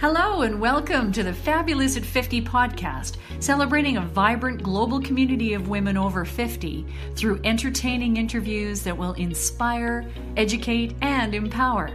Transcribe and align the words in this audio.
Hello, 0.00 0.40
and 0.40 0.58
welcome 0.58 1.12
to 1.12 1.22
the 1.22 1.34
Fabulous 1.34 1.94
at 1.94 2.06
50 2.06 2.40
podcast, 2.40 3.16
celebrating 3.38 3.98
a 3.98 4.00
vibrant 4.00 4.62
global 4.62 4.98
community 4.98 5.52
of 5.52 5.68
women 5.68 5.98
over 5.98 6.24
50 6.24 6.86
through 7.16 7.38
entertaining 7.44 8.16
interviews 8.16 8.82
that 8.84 8.96
will 8.96 9.12
inspire, 9.12 10.10
educate, 10.38 10.96
and 11.02 11.34
empower. 11.34 11.90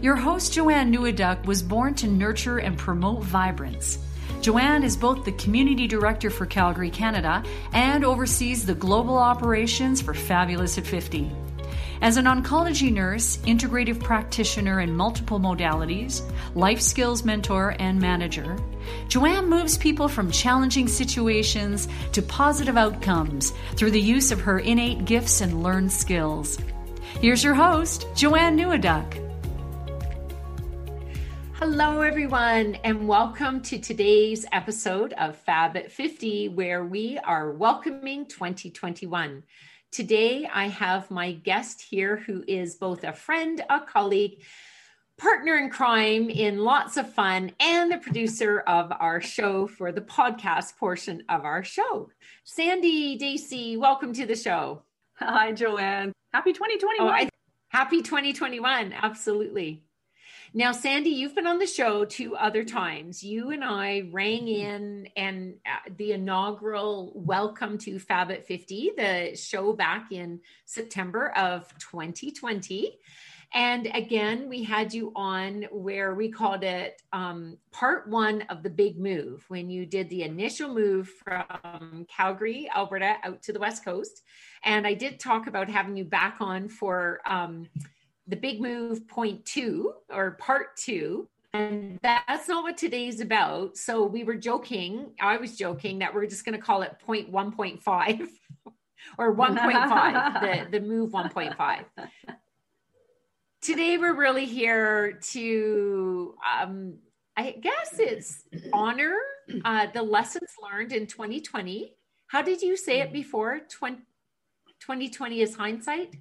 Your 0.00 0.16
host, 0.16 0.54
Joanne 0.54 0.90
Neweduk, 0.90 1.44
was 1.44 1.62
born 1.62 1.92
to 1.96 2.08
nurture 2.08 2.60
and 2.60 2.78
promote 2.78 3.22
vibrance. 3.24 3.98
Joanne 4.40 4.82
is 4.82 4.96
both 4.96 5.26
the 5.26 5.32
Community 5.32 5.86
Director 5.86 6.30
for 6.30 6.46
Calgary, 6.46 6.88
Canada, 6.88 7.44
and 7.74 8.06
oversees 8.06 8.64
the 8.64 8.74
global 8.74 9.18
operations 9.18 10.00
for 10.00 10.14
Fabulous 10.14 10.78
at 10.78 10.86
50. 10.86 11.30
As 12.00 12.16
an 12.16 12.26
oncology 12.26 12.92
nurse, 12.92 13.38
integrative 13.38 14.00
practitioner 14.00 14.78
in 14.78 14.94
multiple 14.96 15.40
modalities, 15.40 16.22
life 16.54 16.80
skills 16.80 17.24
mentor, 17.24 17.74
and 17.80 18.00
manager, 18.00 18.56
Joanne 19.08 19.50
moves 19.50 19.76
people 19.76 20.06
from 20.06 20.30
challenging 20.30 20.86
situations 20.86 21.88
to 22.12 22.22
positive 22.22 22.76
outcomes 22.76 23.52
through 23.74 23.90
the 23.90 24.00
use 24.00 24.30
of 24.30 24.40
her 24.40 24.60
innate 24.60 25.06
gifts 25.06 25.40
and 25.40 25.64
learned 25.64 25.90
skills. 25.90 26.56
Here's 27.20 27.42
your 27.42 27.54
host, 27.54 28.06
Joanne 28.14 28.56
Neweduk. 28.56 29.24
Hello, 31.54 32.02
everyone, 32.02 32.76
and 32.84 33.08
welcome 33.08 33.60
to 33.62 33.80
today's 33.80 34.46
episode 34.52 35.14
of 35.14 35.36
Fab 35.38 35.76
at 35.76 35.90
50, 35.90 36.50
where 36.50 36.84
we 36.84 37.18
are 37.18 37.50
welcoming 37.50 38.26
2021. 38.26 39.42
Today, 39.90 40.46
I 40.52 40.68
have 40.68 41.10
my 41.10 41.32
guest 41.32 41.80
here 41.80 42.18
who 42.18 42.44
is 42.46 42.74
both 42.74 43.04
a 43.04 43.12
friend, 43.12 43.64
a 43.70 43.80
colleague, 43.80 44.42
partner 45.16 45.56
in 45.56 45.70
crime 45.70 46.28
in 46.28 46.58
lots 46.58 46.98
of 46.98 47.12
fun, 47.12 47.52
and 47.58 47.90
the 47.90 47.96
producer 47.96 48.60
of 48.60 48.92
our 49.00 49.20
show 49.20 49.66
for 49.66 49.90
the 49.90 50.02
podcast 50.02 50.76
portion 50.76 51.22
of 51.30 51.44
our 51.44 51.64
show. 51.64 52.10
Sandy 52.44 53.16
D'Acey, 53.16 53.78
welcome 53.78 54.12
to 54.12 54.26
the 54.26 54.36
show. 54.36 54.82
Hi, 55.14 55.52
Joanne. 55.52 56.12
Happy 56.34 56.52
2021. 56.52 57.08
Oh, 57.08 57.10
I, 57.10 57.30
happy 57.70 58.02
2021. 58.02 58.92
Absolutely. 58.92 59.82
Now, 60.54 60.72
Sandy, 60.72 61.10
you've 61.10 61.34
been 61.34 61.46
on 61.46 61.58
the 61.58 61.66
show 61.66 62.06
two 62.06 62.34
other 62.34 62.64
times. 62.64 63.22
You 63.22 63.50
and 63.50 63.62
I 63.62 64.08
rang 64.10 64.46
mm-hmm. 64.46 64.48
in 64.48 65.08
and 65.14 65.54
uh, 65.66 65.90
the 65.98 66.12
inaugural 66.12 67.12
Welcome 67.14 67.76
to 67.78 67.98
Fab 67.98 68.30
at 68.30 68.46
50, 68.46 68.92
the 68.96 69.36
show 69.36 69.74
back 69.74 70.10
in 70.10 70.40
September 70.64 71.30
of 71.36 71.68
2020. 71.78 72.98
And 73.52 73.90
again, 73.92 74.48
we 74.48 74.62
had 74.62 74.94
you 74.94 75.12
on 75.14 75.66
where 75.70 76.14
we 76.14 76.30
called 76.30 76.64
it 76.64 77.00
um, 77.12 77.58
part 77.70 78.08
one 78.08 78.42
of 78.48 78.62
the 78.62 78.70
big 78.70 78.98
move 78.98 79.44
when 79.48 79.68
you 79.68 79.84
did 79.84 80.08
the 80.08 80.22
initial 80.22 80.72
move 80.72 81.10
from 81.22 82.06
Calgary, 82.08 82.70
Alberta, 82.74 83.16
out 83.22 83.42
to 83.42 83.52
the 83.52 83.60
West 83.60 83.84
Coast. 83.84 84.22
And 84.64 84.86
I 84.86 84.94
did 84.94 85.20
talk 85.20 85.46
about 85.46 85.68
having 85.68 85.96
you 85.96 86.04
back 86.04 86.36
on 86.40 86.70
for. 86.70 87.20
Um, 87.26 87.68
the 88.28 88.36
big 88.36 88.60
move 88.60 89.08
point 89.08 89.44
two 89.44 89.94
or 90.10 90.32
part 90.32 90.76
two. 90.76 91.28
And 91.54 91.98
that's 92.02 92.46
not 92.46 92.62
what 92.62 92.76
today's 92.76 93.20
about. 93.20 93.76
So 93.76 94.04
we 94.04 94.22
were 94.22 94.36
joking, 94.36 95.12
I 95.20 95.38
was 95.38 95.56
joking 95.56 95.98
that 96.00 96.14
we're 96.14 96.26
just 96.26 96.44
going 96.44 96.56
to 96.56 96.64
call 96.64 96.82
it 96.82 96.98
point 96.98 97.32
1.5 97.32 98.28
or 99.18 99.34
1.5, 99.34 100.40
the, 100.70 100.70
the 100.78 100.86
move 100.86 101.12
1.5. 101.12 101.84
Today 103.62 103.96
we're 103.96 104.14
really 104.14 104.44
here 104.44 105.18
to, 105.30 106.34
um, 106.60 106.98
I 107.36 107.52
guess 107.52 107.98
it's 107.98 108.44
honor 108.72 109.16
uh, 109.64 109.86
the 109.92 110.02
lessons 110.02 110.50
learned 110.62 110.92
in 110.92 111.06
2020. 111.06 111.94
How 112.26 112.42
did 112.42 112.60
you 112.60 112.76
say 112.76 113.00
it 113.00 113.12
before? 113.12 113.60
20, 113.70 113.96
2020 114.80 115.40
is 115.40 115.56
hindsight? 115.56 116.14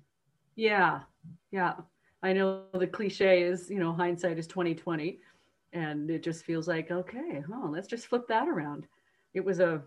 Yeah, 0.56 1.02
yeah. 1.52 1.74
I 2.28 2.34
know 2.34 2.64
the 2.74 2.86
cliche 2.86 3.44
is, 3.44 3.70
you 3.70 3.80
know, 3.80 3.94
hindsight 3.94 4.38
is 4.38 4.48
2020. 4.48 5.20
And 5.72 6.12
it 6.12 6.22
just 6.22 6.44
feels 6.44 6.68
like, 6.68 6.92
okay, 6.92 7.42
huh, 7.48 7.70
let's 7.70 7.88
just 7.88 8.08
flip 8.08 8.28
that 8.28 8.50
around. 8.50 8.86
It 9.34 9.46
was 9.46 9.62
a 9.62 9.82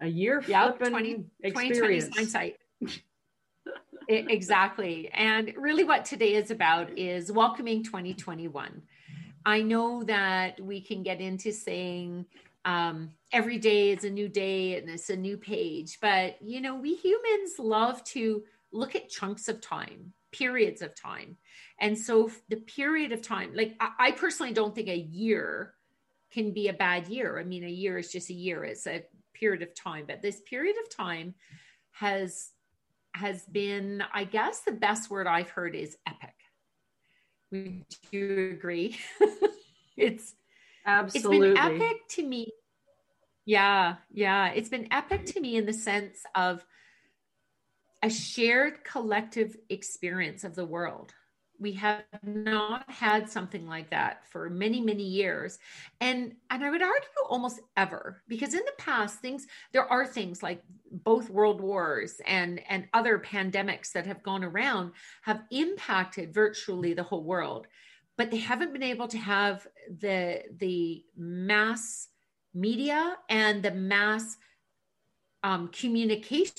a 0.00 0.06
year 0.06 0.42
yep, 0.48 0.76
flipping 0.76 0.92
20, 0.92 1.24
experience. 1.44 2.14
hindsight. 2.14 2.56
exactly. 4.08 5.08
And 5.14 5.54
really 5.56 5.84
what 5.84 6.04
today 6.04 6.34
is 6.34 6.50
about 6.50 6.98
is 6.98 7.32
welcoming 7.32 7.82
2021. 7.84 8.82
I 9.46 9.62
know 9.62 10.02
that 10.04 10.60
we 10.60 10.80
can 10.80 11.02
get 11.02 11.20
into 11.20 11.52
saying 11.52 12.26
um, 12.66 13.12
every 13.32 13.58
day 13.58 13.92
is 13.92 14.04
a 14.04 14.10
new 14.10 14.28
day 14.28 14.76
and 14.76 14.90
it's 14.90 15.08
a 15.08 15.16
new 15.16 15.38
page, 15.38 15.98
but 16.02 16.36
you 16.42 16.60
know, 16.60 16.74
we 16.74 16.96
humans 16.96 17.58
love 17.58 18.04
to 18.04 18.42
look 18.72 18.94
at 18.94 19.08
chunks 19.08 19.48
of 19.48 19.60
time 19.60 20.12
periods 20.32 20.82
of 20.82 20.94
time. 20.94 21.36
And 21.80 21.98
so 21.98 22.30
the 22.48 22.56
period 22.56 23.12
of 23.12 23.22
time, 23.22 23.52
like 23.54 23.74
I, 23.80 23.90
I 23.98 24.10
personally 24.12 24.52
don't 24.52 24.74
think 24.74 24.88
a 24.88 24.96
year 24.96 25.74
can 26.32 26.52
be 26.52 26.68
a 26.68 26.72
bad 26.72 27.08
year. 27.08 27.38
I 27.38 27.44
mean, 27.44 27.64
a 27.64 27.68
year 27.68 27.98
is 27.98 28.10
just 28.10 28.30
a 28.30 28.34
year, 28.34 28.64
it's 28.64 28.86
a 28.86 29.04
period 29.34 29.62
of 29.62 29.74
time. 29.74 30.04
But 30.06 30.22
this 30.22 30.40
period 30.40 30.76
of 30.82 30.94
time 30.94 31.34
has 31.92 32.50
has 33.14 33.44
been, 33.44 34.02
I 34.14 34.24
guess 34.24 34.60
the 34.60 34.72
best 34.72 35.10
word 35.10 35.26
I've 35.26 35.50
heard 35.50 35.74
is 35.74 35.96
epic. 36.06 36.34
Would 37.50 37.84
you 38.10 38.52
agree? 38.54 38.98
it's 39.96 40.34
absolutely 40.86 41.50
it's 41.50 41.60
been 41.60 41.82
epic 41.82 41.96
to 42.10 42.26
me. 42.26 42.52
Yeah, 43.44 43.96
yeah. 44.10 44.48
It's 44.48 44.70
been 44.70 44.88
epic 44.90 45.26
to 45.26 45.40
me 45.40 45.56
in 45.56 45.66
the 45.66 45.74
sense 45.74 46.22
of 46.34 46.64
a 48.02 48.10
shared 48.10 48.84
collective 48.84 49.56
experience 49.68 50.44
of 50.44 50.54
the 50.54 50.66
world. 50.66 51.14
We 51.60 51.72
have 51.74 52.02
not 52.24 52.90
had 52.90 53.30
something 53.30 53.68
like 53.68 53.90
that 53.90 54.26
for 54.26 54.50
many, 54.50 54.80
many 54.80 55.04
years. 55.04 55.60
And 56.00 56.34
and 56.50 56.64
I 56.64 56.70
would 56.70 56.82
argue 56.82 57.08
almost 57.28 57.60
ever, 57.76 58.22
because 58.26 58.54
in 58.54 58.62
the 58.66 58.72
past, 58.78 59.20
things 59.20 59.46
there 59.72 59.86
are 59.86 60.04
things 60.04 60.42
like 60.42 60.62
both 60.90 61.30
world 61.30 61.60
wars 61.60 62.20
and, 62.26 62.60
and 62.68 62.88
other 62.92 63.18
pandemics 63.20 63.92
that 63.92 64.06
have 64.06 64.24
gone 64.24 64.42
around 64.42 64.92
have 65.22 65.42
impacted 65.52 66.34
virtually 66.34 66.94
the 66.94 67.04
whole 67.04 67.22
world, 67.22 67.68
but 68.18 68.32
they 68.32 68.38
haven't 68.38 68.72
been 68.72 68.82
able 68.82 69.06
to 69.08 69.18
have 69.18 69.66
the 70.00 70.42
the 70.58 71.04
mass 71.16 72.08
media 72.54 73.16
and 73.28 73.62
the 73.62 73.70
mass 73.70 74.36
um, 75.42 75.68
communications 75.68 76.54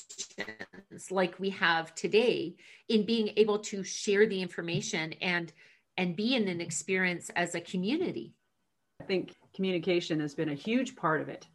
like 1.09 1.39
we 1.39 1.49
have 1.51 1.95
today 1.95 2.55
in 2.89 3.05
being 3.05 3.29
able 3.38 3.59
to 3.59 3.83
share 3.83 4.27
the 4.27 4.41
information 4.41 5.13
and 5.21 5.53
and 5.97 6.16
be 6.16 6.35
in 6.35 6.47
an 6.47 6.59
experience 6.59 7.29
as 7.35 7.53
a 7.53 7.61
community. 7.61 8.33
I 8.99 9.05
think 9.05 9.35
communication 9.55 10.19
has 10.21 10.33
been 10.33 10.49
a 10.49 10.55
huge 10.55 10.95
part 10.95 11.21
of 11.21 11.29
it. 11.29 11.47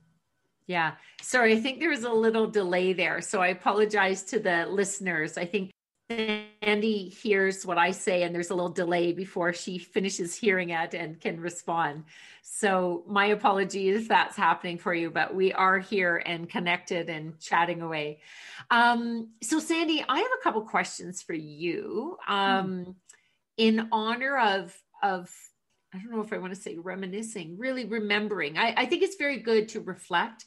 Yeah. 0.67 0.93
Sorry 1.23 1.55
i 1.55 1.61
think 1.61 1.81
there 1.81 1.91
was 1.91 2.05
a 2.05 2.13
little 2.13 2.47
delay 2.47 2.93
there 2.93 3.21
so 3.21 3.41
i 3.41 3.49
apologize 3.49 4.23
to 4.25 4.39
the 4.39 4.67
listeners. 4.67 5.37
I 5.37 5.45
think 5.45 5.73
Andy 6.11 7.11
hears 7.11 7.67
what 7.67 7.77
I 7.77 7.91
say, 7.91 8.23
and 8.23 8.35
there's 8.35 8.49
a 8.49 8.55
little 8.55 8.71
delay 8.71 9.13
before 9.13 9.53
she 9.53 9.77
finishes 9.77 10.35
hearing 10.35 10.71
it 10.71 10.95
and 10.95 11.21
can 11.21 11.39
respond. 11.39 12.05
So, 12.43 13.05
my 13.07 13.27
apologies 13.27 14.03
if 14.03 14.09
that's 14.09 14.37
happening 14.37 14.79
for 14.79 14.95
you, 14.95 15.11
but 15.11 15.35
we 15.35 15.53
are 15.53 15.79
here 15.79 16.17
and 16.25 16.49
connected 16.49 17.11
and 17.11 17.39
chatting 17.39 17.83
away. 17.83 18.21
Um, 18.71 19.33
so, 19.43 19.59
Sandy, 19.59 20.03
I 20.09 20.17
have 20.17 20.31
a 20.41 20.43
couple 20.43 20.63
questions 20.63 21.21
for 21.21 21.35
you 21.35 22.17
um, 22.27 22.85
hmm. 22.85 22.91
in 23.59 23.89
honor 23.93 24.39
of 24.39 24.75
of 25.03 25.31
I 25.95 25.99
don't 25.99 26.11
know 26.11 26.23
if 26.23 26.33
I 26.33 26.39
want 26.39 26.55
to 26.55 26.61
say 26.61 26.79
reminiscing, 26.79 27.59
really 27.59 27.85
remembering. 27.85 28.57
I, 28.57 28.75
I 28.77 28.87
think 28.87 29.03
it's 29.03 29.17
very 29.17 29.41
good 29.41 29.69
to 29.71 29.81
reflect 29.81 30.47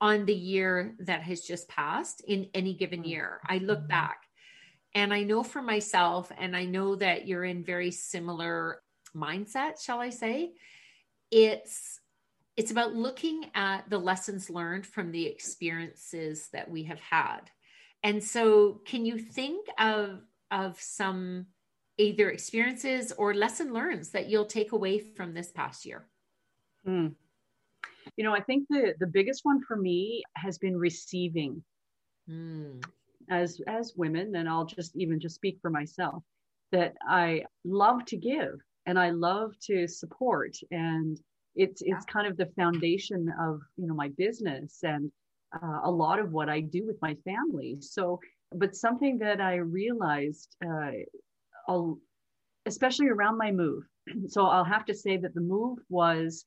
on 0.00 0.26
the 0.26 0.34
year 0.34 0.94
that 1.00 1.22
has 1.22 1.40
just 1.40 1.68
passed 1.68 2.20
in 2.26 2.48
any 2.54 2.74
given 2.74 3.00
hmm. 3.00 3.08
year. 3.08 3.40
I 3.48 3.58
look 3.58 3.80
hmm. 3.80 3.88
back 3.88 4.28
and 4.94 5.12
I 5.12 5.22
know 5.22 5.42
for 5.42 5.62
myself, 5.62 6.30
and 6.38 6.54
I 6.56 6.64
know 6.64 6.96
that 6.96 7.26
you're 7.26 7.44
in 7.44 7.64
very 7.64 7.90
similar 7.90 8.82
mindset, 9.16 9.82
shall 9.82 10.00
I 10.00 10.10
say? 10.10 10.52
It's 11.30 11.98
it's 12.58 12.70
about 12.70 12.94
looking 12.94 13.46
at 13.54 13.88
the 13.88 13.98
lessons 13.98 14.50
learned 14.50 14.86
from 14.86 15.10
the 15.10 15.24
experiences 15.24 16.48
that 16.52 16.70
we 16.70 16.82
have 16.84 17.00
had. 17.00 17.40
And 18.02 18.22
so 18.22 18.82
can 18.84 19.06
you 19.06 19.18
think 19.18 19.66
of 19.78 20.20
of 20.50 20.78
some 20.78 21.46
either 21.96 22.30
experiences 22.30 23.12
or 23.12 23.32
lesson 23.32 23.72
learns 23.72 24.10
that 24.10 24.28
you'll 24.28 24.44
take 24.44 24.72
away 24.72 24.98
from 24.98 25.32
this 25.32 25.50
past 25.50 25.86
year? 25.86 26.06
Hmm. 26.84 27.08
You 28.16 28.24
know, 28.24 28.34
I 28.34 28.40
think 28.40 28.66
the 28.68 28.94
the 29.00 29.06
biggest 29.06 29.40
one 29.44 29.62
for 29.62 29.76
me 29.76 30.22
has 30.36 30.58
been 30.58 30.76
receiving. 30.76 31.62
Mm 32.28 32.82
as 33.40 33.60
as 33.66 33.94
women 33.96 34.36
and 34.36 34.48
i'll 34.48 34.64
just 34.64 34.94
even 34.96 35.18
just 35.18 35.34
speak 35.34 35.58
for 35.62 35.70
myself 35.70 36.22
that 36.70 36.94
i 37.08 37.42
love 37.64 38.04
to 38.04 38.16
give 38.16 38.54
and 38.86 38.98
I 38.98 39.10
love 39.10 39.52
to 39.66 39.86
support. 39.86 40.56
And 40.70 41.18
it's 41.54 41.82
it's 41.84 42.04
kind 42.06 42.26
of 42.26 42.36
the 42.36 42.50
foundation 42.56 43.32
of 43.40 43.60
you 43.76 43.86
know 43.86 43.94
my 43.94 44.08
business 44.16 44.78
and 44.82 45.10
uh, 45.54 45.80
a 45.84 45.90
lot 45.90 46.18
of 46.18 46.32
what 46.32 46.48
I 46.48 46.60
do 46.60 46.86
with 46.86 46.96
my 47.02 47.14
family. 47.24 47.76
So, 47.80 48.20
but 48.52 48.74
something 48.74 49.18
that 49.18 49.40
I 49.40 49.56
realized, 49.56 50.56
uh, 50.66 51.72
especially 52.66 53.08
around 53.08 53.38
my 53.38 53.50
move. 53.50 53.84
So 54.28 54.46
I'll 54.46 54.64
have 54.64 54.84
to 54.86 54.94
say 54.94 55.16
that 55.18 55.34
the 55.34 55.40
move 55.40 55.78
was 55.88 56.44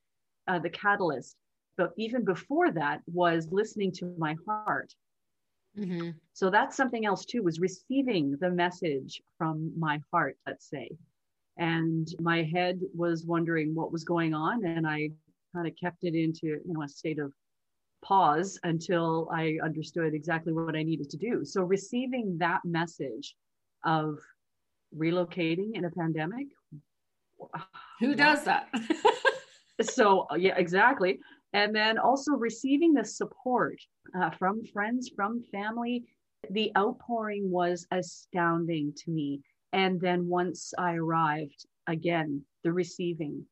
uh, 0.48 0.60
the 0.60 0.70
catalyst, 0.70 1.38
but 1.78 1.92
even 1.98 2.26
before 2.26 2.72
that 2.72 3.00
was 3.08 3.48
listening 3.52 3.94
to 3.94 4.14
my 4.18 4.36
heart. 4.46 4.94
Mm-hmm. 5.77 6.12
So 6.33 6.50
that's 6.50 6.77
something 6.77 7.06
else 7.06 7.25
too, 7.25 7.44
was 7.44 7.60
receiving 7.60 8.38
the 8.39 8.50
message 8.50 9.22
from 9.38 9.72
my 9.77 10.01
heart, 10.12 10.38
let's 10.48 10.69
say. 10.69 10.89
And 11.57 12.07
my 12.19 12.44
head 12.44 12.80
was 12.94 13.25
wondering 13.25 13.74
what 13.74 13.92
was 13.92 14.04
going 14.04 14.33
on. 14.33 14.66
And 14.66 14.88
I 14.88 15.12
kind 15.54 15.68
of 15.68 15.74
kept 15.81 16.04
it 16.04 16.16
into, 16.16 16.48
you 16.48 16.62
know, 16.66 16.83
a 16.83 16.88
state 16.88 17.19
of 17.19 17.31
pause 18.04 18.60
until 18.63 19.30
I 19.33 19.57
understood 19.63 20.13
exactly 20.13 20.54
what 20.54 20.75
I 20.75 20.83
needed 20.83 21.10
to 21.12 21.18
do. 21.18 21.44
So 21.45 21.62
receiving 21.62 22.38
that 22.39 22.62
message 22.63 23.36
of 23.83 24.19
relocating 24.98 25.75
in 25.75 25.86
a 25.86 25.92
pandemic. 25.92 26.48
Who 28.00 28.16
does 28.16 28.44
that? 28.45 28.69
so 29.81 30.27
yeah, 30.38 30.56
exactly. 30.57 31.19
And 31.56 31.74
then 31.74 31.98
also 31.98 32.34
receiving 32.34 32.94
the 32.94 33.06
support 33.06 33.78
uh, 34.19 34.30
from 34.31 34.63
friends, 34.66 35.10
from 35.16 35.42
family. 35.52 36.04
The 36.52 36.72
outpouring 36.78 37.50
was 37.50 37.88
astounding 37.92 38.94
to 38.98 39.12
me. 39.12 39.42
And 39.72 40.00
then 40.00 40.28
once 40.28 40.74
I 40.78 40.96
arrived, 40.96 41.66
again, 41.88 42.44
the 42.63 42.74
receiving 42.74 43.46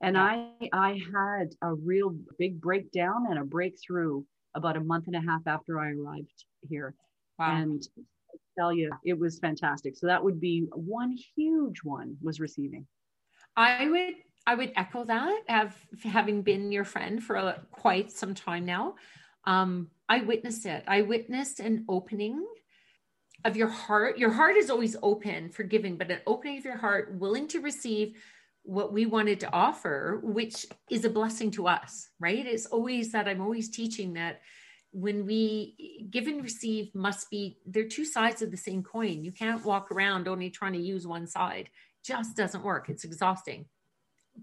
and. 0.00 0.16
I 0.18 0.48
I 0.72 1.00
had 1.14 1.48
a 1.62 1.74
real 1.74 2.10
big 2.38 2.60
breakdown 2.60 3.26
and 3.30 3.38
a 3.38 3.44
breakthrough 3.44 4.22
about 4.54 4.76
a 4.76 4.80
month 4.80 5.06
and 5.06 5.16
a 5.16 5.20
half 5.20 5.42
after 5.46 5.78
I 5.80 5.92
arrived 5.92 6.44
here. 6.68 6.94
Wow. 7.38 7.56
And 7.56 7.82
I 7.98 8.36
tell 8.58 8.72
you, 8.72 8.90
it 9.04 9.18
was 9.18 9.38
fantastic. 9.38 9.96
So 9.96 10.06
that 10.06 10.22
would 10.22 10.40
be 10.40 10.66
one 10.74 11.16
huge 11.34 11.78
one 11.82 12.16
was 12.22 12.40
receiving. 12.40 12.86
I 13.56 13.88
would 13.88 14.14
I 14.46 14.54
would 14.54 14.72
echo 14.76 15.04
that. 15.04 15.42
Have 15.48 15.76
having 16.02 16.42
been 16.42 16.72
your 16.72 16.84
friend 16.84 17.22
for 17.22 17.36
a, 17.36 17.62
quite 17.70 18.10
some 18.10 18.34
time 18.34 18.64
now, 18.64 18.96
um, 19.44 19.88
I 20.08 20.20
witnessed 20.20 20.66
it. 20.66 20.84
I 20.86 21.02
witnessed 21.02 21.60
an 21.60 21.84
opening 21.88 22.44
of 23.44 23.56
your 23.56 23.68
heart. 23.68 24.18
Your 24.18 24.30
heart 24.30 24.56
is 24.56 24.70
always 24.70 24.96
open, 25.02 25.50
forgiving, 25.50 25.96
but 25.96 26.10
an 26.10 26.20
opening 26.26 26.58
of 26.58 26.64
your 26.64 26.76
heart, 26.76 27.14
willing 27.14 27.48
to 27.48 27.60
receive 27.60 28.16
what 28.64 28.92
we 28.92 29.06
wanted 29.06 29.40
to 29.40 29.52
offer, 29.52 30.20
which 30.22 30.66
is 30.90 31.04
a 31.04 31.10
blessing 31.10 31.50
to 31.52 31.66
us, 31.66 32.08
right? 32.20 32.46
It's 32.46 32.66
always 32.66 33.10
that 33.12 33.26
I'm 33.26 33.40
always 33.40 33.70
teaching 33.70 34.12
that 34.14 34.40
when 34.92 35.26
we 35.26 36.06
give 36.10 36.26
and 36.26 36.42
receive 36.42 36.94
must 36.94 37.30
be 37.30 37.58
they're 37.66 37.88
two 37.88 38.04
sides 38.04 38.42
of 38.42 38.50
the 38.50 38.56
same 38.56 38.82
coin. 38.82 39.24
You 39.24 39.32
can't 39.32 39.64
walk 39.64 39.90
around 39.90 40.28
only 40.28 40.50
trying 40.50 40.74
to 40.74 40.78
use 40.78 41.06
one 41.06 41.26
side. 41.26 41.70
Just 42.04 42.36
doesn't 42.36 42.62
work. 42.62 42.88
It's 42.88 43.04
exhausting. 43.04 43.66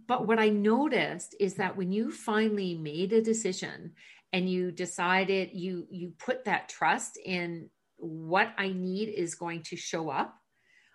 But 0.08 0.28
what 0.28 0.40
I 0.40 0.50
noticed 0.50 1.36
is 1.40 1.56
that 1.56 1.78
when 1.78 1.92
you 1.92 2.12
finally 2.12 2.76
made 2.76 3.14
a 3.14 3.22
decision 3.22 3.94
and 4.32 4.50
you 4.50 4.72
decided 4.72 5.50
you 5.54 5.88
you 5.90 6.14
put 6.20 6.46
that 6.46 6.70
trust 6.70 7.18
in 7.24 7.70
what 7.98 8.54
I 8.58 8.70
need 8.70 9.10
is 9.10 9.36
going 9.36 9.64
to 9.64 9.76
show 9.76 10.10
up 10.10 10.40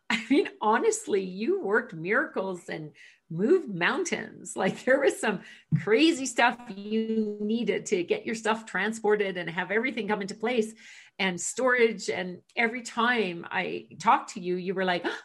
I 0.11 0.23
mean, 0.29 0.49
honestly, 0.61 1.23
you 1.23 1.63
worked 1.63 1.95
miracles 1.95 2.69
and 2.69 2.93
moved 3.31 3.75
mountains. 3.75 4.55
Like 4.65 4.85
there 4.85 5.01
was 5.01 5.19
some 5.19 5.41
crazy 5.83 6.27
stuff 6.27 6.59
you 6.69 7.39
needed 7.41 7.87
to 7.87 8.03
get 8.03 8.27
your 8.27 8.35
stuff 8.35 8.67
transported 8.67 9.37
and 9.37 9.49
have 9.51 9.71
everything 9.71 10.09
come 10.09 10.23
into 10.23 10.35
place 10.35 10.73
and 11.19 11.41
storage. 11.41 12.09
And 12.09 12.39
every 12.57 12.83
time 12.83 13.47
I 13.51 13.87
talked 14.01 14.35
to 14.35 14.41
you, 14.41 14.57
you 14.57 14.75
were 14.75 14.85
like, 14.85 15.03
oh, 15.05 15.19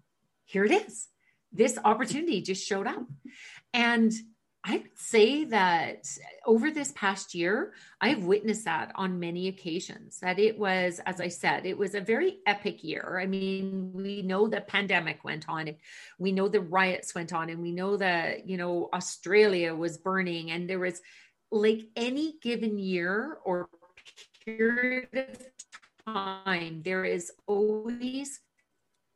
here 0.44 0.64
it 0.64 0.72
is. 0.72 1.08
This 1.52 1.78
opportunity 1.84 2.42
just 2.42 2.66
showed 2.66 2.86
up. 2.86 3.06
And 3.74 4.12
I'd 4.64 4.84
say 4.94 5.44
that 5.46 6.06
over 6.46 6.70
this 6.70 6.92
past 6.94 7.34
year, 7.34 7.72
I've 8.00 8.22
witnessed 8.22 8.64
that 8.66 8.92
on 8.94 9.18
many 9.18 9.48
occasions. 9.48 10.20
That 10.20 10.38
it 10.38 10.56
was, 10.56 11.00
as 11.04 11.20
I 11.20 11.28
said, 11.28 11.66
it 11.66 11.76
was 11.76 11.96
a 11.96 12.00
very 12.00 12.38
epic 12.46 12.84
year. 12.84 13.18
I 13.20 13.26
mean, 13.26 13.90
we 13.92 14.22
know 14.22 14.46
the 14.46 14.60
pandemic 14.60 15.24
went 15.24 15.48
on, 15.48 15.66
and 15.66 15.76
we 16.18 16.30
know 16.30 16.46
the 16.46 16.60
riots 16.60 17.12
went 17.12 17.32
on, 17.32 17.50
and 17.50 17.60
we 17.60 17.72
know 17.72 17.96
that, 17.96 18.48
you 18.48 18.56
know, 18.56 18.88
Australia 18.94 19.74
was 19.74 19.98
burning, 19.98 20.52
and 20.52 20.70
there 20.70 20.78
was 20.78 21.00
like 21.50 21.80
any 21.96 22.34
given 22.40 22.78
year 22.78 23.38
or 23.44 23.68
period 24.44 25.08
of 25.12 25.46
time, 26.06 26.82
there 26.84 27.04
is 27.04 27.32
always 27.46 28.40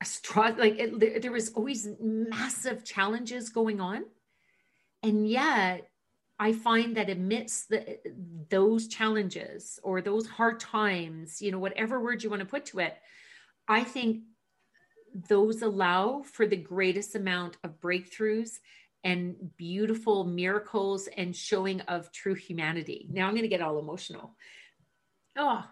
strong, 0.05 0.57
like 0.59 0.79
it, 0.79 1.01
there, 1.01 1.21
there 1.21 1.33
was 1.33 1.53
always 1.53 1.89
massive 2.01 2.85
challenges 2.85 3.49
going 3.49 3.81
on 3.81 4.05
and 5.03 5.29
yet, 5.29 5.89
I 6.39 6.53
find 6.53 6.97
that 6.97 7.09
amidst 7.09 7.69
the, 7.69 7.99
those 8.51 8.89
challenges 8.89 9.79
or 9.83 10.03
those 10.03 10.27
hard 10.27 10.61
times, 10.61 11.41
you 11.41 11.51
know, 11.51 11.59
whatever 11.59 12.01
word 12.01 12.23
you 12.23 12.29
want 12.29 12.41
to 12.41 12.47
put 12.47 12.67
to 12.67 12.81
it, 12.81 12.97
I 13.69 13.85
think 13.85 14.23
those 15.29 15.63
allow 15.63 16.23
for 16.23 16.47
the 16.47 16.57
greatest 16.57 17.15
amount 17.15 17.57
of 17.65 17.81
breakthroughs 17.81 18.59
and 19.03 19.37
beautiful 19.57 20.25
miracles 20.25 21.09
and 21.17 21.35
showing 21.35 21.81
of 21.83 22.13
true 22.13 22.35
humanity. 22.35 23.07
Now 23.11 23.29
I'm 23.29 23.33
going 23.33 23.43
to 23.43 23.49
get 23.49 23.63
all 23.63 23.79
emotional. 23.79 24.37
Oh, 25.39 25.65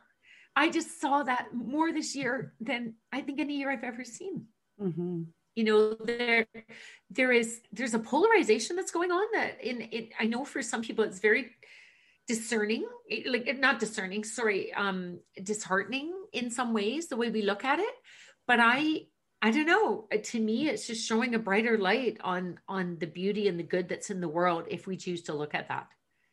I 0.56 0.70
just 0.70 1.00
saw 1.00 1.22
that 1.22 1.48
more 1.52 1.92
this 1.92 2.14
year 2.14 2.54
than 2.60 2.94
I 3.12 3.20
think 3.20 3.40
any 3.40 3.56
year 3.56 3.70
I've 3.70 3.84
ever 3.84 4.04
seen. 4.04 4.46
Mm-hmm. 4.80 5.22
You 5.56 5.64
know 5.64 5.94
there 5.94 6.46
there 7.10 7.32
is 7.32 7.60
there's 7.72 7.94
a 7.94 7.98
polarization 7.98 8.74
that's 8.74 8.90
going 8.90 9.12
on 9.12 9.24
that 9.34 9.62
in 9.62 9.88
it 9.92 10.10
i 10.18 10.24
know 10.24 10.44
for 10.44 10.60
some 10.62 10.82
people 10.82 11.04
it's 11.04 11.20
very 11.20 11.52
discerning 12.26 12.84
like 13.26 13.56
not 13.60 13.78
discerning 13.78 14.24
sorry 14.24 14.72
um 14.74 15.20
disheartening 15.40 16.12
in 16.32 16.50
some 16.50 16.72
ways 16.72 17.06
the 17.06 17.16
way 17.16 17.30
we 17.30 17.42
look 17.42 17.64
at 17.64 17.78
it. 17.78 17.94
But 18.48 18.58
i 18.60 19.06
i 19.42 19.50
don't 19.52 19.66
know. 19.66 20.08
To 20.10 20.40
me 20.40 20.68
it's 20.68 20.88
just 20.88 21.06
showing 21.06 21.36
a 21.36 21.38
brighter 21.38 21.78
light 21.78 22.18
on 22.24 22.58
on 22.66 22.96
the 22.98 23.06
beauty 23.06 23.46
and 23.46 23.58
the 23.58 23.62
good 23.62 23.88
that's 23.88 24.10
in 24.10 24.20
the 24.20 24.28
world 24.28 24.64
if 24.68 24.88
we 24.88 24.96
choose 24.96 25.22
to 25.24 25.34
look 25.34 25.54
at 25.54 25.68
that. 25.68 25.86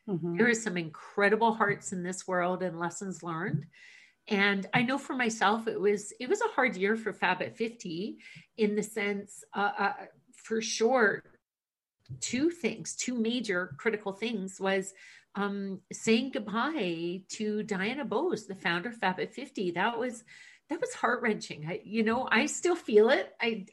Mm-hmm. 0.10 0.36
there 0.36 0.48
is 0.48 0.64
some 0.64 0.78
incredible 0.78 1.54
hearts 1.54 1.94
in 1.94 2.02
this 2.02 2.28
world 2.28 2.64
and 2.64 2.80
lessons 2.80 3.22
learned 3.22 3.68
and 4.32 4.66
i 4.74 4.82
know 4.82 4.98
for 4.98 5.14
myself 5.14 5.68
it 5.68 5.80
was 5.80 6.12
it 6.20 6.28
was 6.28 6.42
a 6.42 6.56
hard 6.56 6.76
year 6.76 6.96
for 6.96 7.14
fab 7.14 7.42
at 7.42 7.56
50 7.56 8.18
in 8.58 8.76
the 8.76 8.82
sense 8.82 9.44
uh, 9.54 9.72
uh, 9.78 9.94
for 10.36 10.62
sure 10.62 11.22
two 12.20 12.50
things 12.50 12.96
two 12.96 13.14
major 13.14 13.76
critical 13.78 14.14
things 14.14 14.60
was 14.60 14.94
um, 15.36 15.80
saying 15.94 16.32
goodbye 16.34 17.22
to 17.30 17.64
diana 17.64 18.04
bose 18.06 18.48
the 18.48 18.56
founder 18.56 18.90
of 18.90 18.96
fab 18.96 19.20
at 19.20 19.34
50 19.34 19.72
that 19.72 20.00
was 20.00 20.24
that 20.70 20.80
was 20.80 20.94
heart-wrenching. 20.94 21.66
I, 21.68 21.82
you 21.84 22.04
know 22.04 22.28
i 22.32 22.46
still 22.48 22.76
feel 22.76 23.10
it. 23.10 23.32
I 23.40 23.66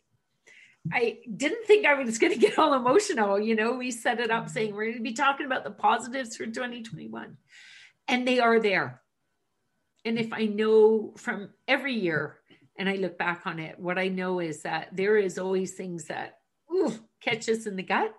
I 0.90 1.18
didn't 1.36 1.66
think 1.66 1.84
I 1.84 1.94
was 2.02 2.18
going 2.18 2.32
to 2.32 2.38
get 2.38 2.58
all 2.58 2.72
emotional. 2.72 3.38
You 3.38 3.54
know, 3.56 3.74
we 3.74 3.90
set 3.90 4.20
it 4.20 4.30
up 4.30 4.48
saying 4.48 4.74
we're 4.74 4.86
going 4.86 4.96
to 4.96 5.02
be 5.02 5.12
talking 5.12 5.44
about 5.44 5.64
the 5.64 5.70
positives 5.70 6.36
for 6.36 6.46
2021, 6.46 7.36
and 8.06 8.26
they 8.26 8.38
are 8.38 8.58
there 8.58 9.02
and 10.08 10.18
if 10.18 10.32
I 10.32 10.46
know 10.46 11.12
from 11.18 11.50
every 11.68 11.92
year 11.92 12.38
and 12.78 12.88
I 12.88 12.94
look 12.94 13.18
back 13.18 13.42
on 13.44 13.58
it, 13.58 13.78
what 13.78 13.98
I 13.98 14.08
know 14.08 14.40
is 14.40 14.62
that 14.62 14.88
there 14.90 15.18
is 15.18 15.38
always 15.38 15.74
things 15.74 16.06
that 16.06 16.38
ooh, 16.72 16.94
catch 17.20 17.46
us 17.50 17.66
in 17.66 17.76
the 17.76 17.82
gut 17.82 18.14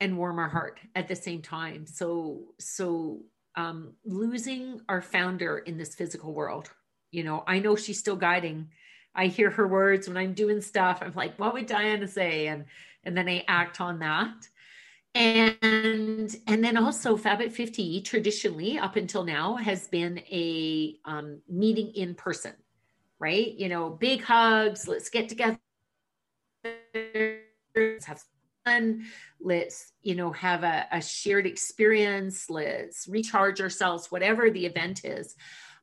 and 0.00 0.16
warm 0.16 0.38
our 0.38 0.48
heart 0.48 0.80
at 0.94 1.08
the 1.08 1.14
same 1.14 1.42
time. 1.42 1.86
So, 1.86 2.54
so 2.58 3.20
um, 3.54 3.92
losing 4.06 4.80
our 4.88 5.02
founder 5.02 5.58
in 5.58 5.76
this 5.76 5.94
physical 5.94 6.32
world, 6.32 6.70
you 7.10 7.22
know, 7.22 7.44
I 7.46 7.58
know 7.58 7.76
she's 7.76 7.98
still 7.98 8.16
guiding. 8.16 8.70
I 9.14 9.26
hear 9.26 9.50
her 9.50 9.68
words 9.68 10.08
when 10.08 10.16
I'm 10.16 10.32
doing 10.32 10.62
stuff. 10.62 11.00
I'm 11.02 11.12
like, 11.14 11.38
what 11.38 11.52
would 11.52 11.66
Diana 11.66 12.08
say? 12.08 12.46
And 12.46 12.64
and 13.04 13.14
then 13.14 13.28
I 13.28 13.44
act 13.46 13.78
on 13.80 13.98
that 13.98 14.48
and 15.14 16.36
and 16.46 16.64
then 16.64 16.76
also 16.76 17.16
fab 17.16 17.42
at 17.42 17.52
50 17.52 18.00
traditionally 18.02 18.78
up 18.78 18.96
until 18.96 19.24
now 19.24 19.56
has 19.56 19.88
been 19.88 20.18
a 20.30 20.96
um, 21.04 21.40
meeting 21.48 21.92
in 21.94 22.14
person 22.14 22.52
right? 23.22 23.54
You 23.56 23.68
know 23.68 23.88
big 23.88 24.22
hugs 24.22 24.88
let's 24.88 25.08
get 25.08 25.28
together 25.28 25.58
let's 27.74 28.04
have 28.04 28.22
fun 28.64 29.04
let's 29.40 29.92
you 30.02 30.14
know 30.14 30.32
have 30.32 30.64
a, 30.64 30.86
a 30.92 31.00
shared 31.00 31.46
experience 31.46 32.50
let's 32.50 33.08
recharge 33.08 33.60
ourselves 33.60 34.10
whatever 34.10 34.50
the 34.50 34.66
event 34.66 35.04
is. 35.04 35.36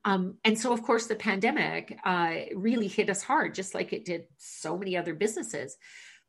Um, 0.06 0.36
and 0.46 0.58
so 0.58 0.72
of 0.74 0.84
course 0.84 1.08
the 1.08 1.16
pandemic 1.16 1.98
uh, 2.06 2.36
really 2.56 2.88
hit 2.88 3.10
us 3.10 3.24
hard 3.24 3.56
just 3.56 3.74
like 3.74 3.94
it 3.94 4.06
did 4.06 4.26
so 4.38 4.78
many 4.78 4.98
other 4.98 5.14
businesses 5.14 5.78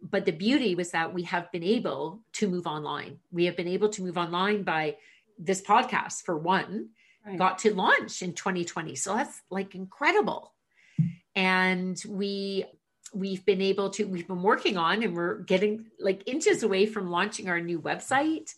but 0.02 0.24
the 0.24 0.32
beauty 0.32 0.74
was 0.74 0.90
that 0.90 1.12
we 1.12 1.22
have 1.24 1.50
been 1.52 1.62
able 1.62 2.20
to 2.34 2.48
move 2.48 2.66
online. 2.66 3.18
We 3.30 3.44
have 3.46 3.56
been 3.56 3.68
able 3.68 3.88
to 3.90 4.02
move 4.02 4.16
online 4.16 4.62
by 4.62 4.96
this 5.38 5.62
podcast 5.62 6.22
for 6.22 6.36
one, 6.36 6.90
right. 7.26 7.38
got 7.38 7.58
to 7.60 7.74
launch 7.74 8.22
in 8.22 8.34
2020. 8.34 8.94
So 8.94 9.14
that's 9.14 9.42
like 9.50 9.74
incredible. 9.74 10.52
And 11.34 12.00
we 12.08 12.66
we've 13.12 13.44
been 13.44 13.60
able 13.60 13.90
to 13.90 14.04
we've 14.04 14.28
been 14.28 14.42
working 14.42 14.76
on 14.76 15.02
and 15.02 15.16
we're 15.16 15.38
getting 15.38 15.86
like 15.98 16.22
inches 16.26 16.62
away 16.62 16.86
from 16.86 17.10
launching 17.10 17.48
our 17.48 17.60
new 17.60 17.80
website 17.80 18.54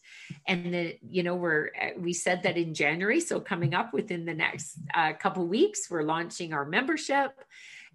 and 0.46 0.74
the 0.74 0.98
you 1.08 1.22
know 1.22 1.34
we're 1.34 1.70
we 1.96 2.12
said 2.12 2.42
that 2.42 2.58
in 2.58 2.74
january 2.74 3.18
so 3.18 3.40
coming 3.40 3.72
up 3.72 3.94
within 3.94 4.26
the 4.26 4.34
next 4.34 4.76
uh, 4.94 5.12
couple 5.14 5.46
weeks 5.46 5.90
we're 5.90 6.02
launching 6.02 6.52
our 6.52 6.66
membership 6.66 7.40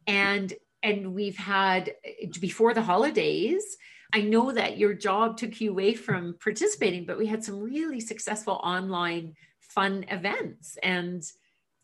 and 0.07 0.53
and 0.83 1.13
we've 1.13 1.37
had 1.37 1.93
before 2.39 2.73
the 2.73 2.81
holidays 2.81 3.77
i 4.13 4.21
know 4.21 4.51
that 4.51 4.77
your 4.77 4.93
job 4.93 5.37
took 5.37 5.59
you 5.59 5.71
away 5.71 5.93
from 5.93 6.35
participating 6.41 7.05
but 7.05 7.17
we 7.17 7.25
had 7.25 7.43
some 7.43 7.59
really 7.59 7.99
successful 7.99 8.59
online 8.63 9.33
fun 9.59 10.05
events 10.09 10.77
and 10.83 11.23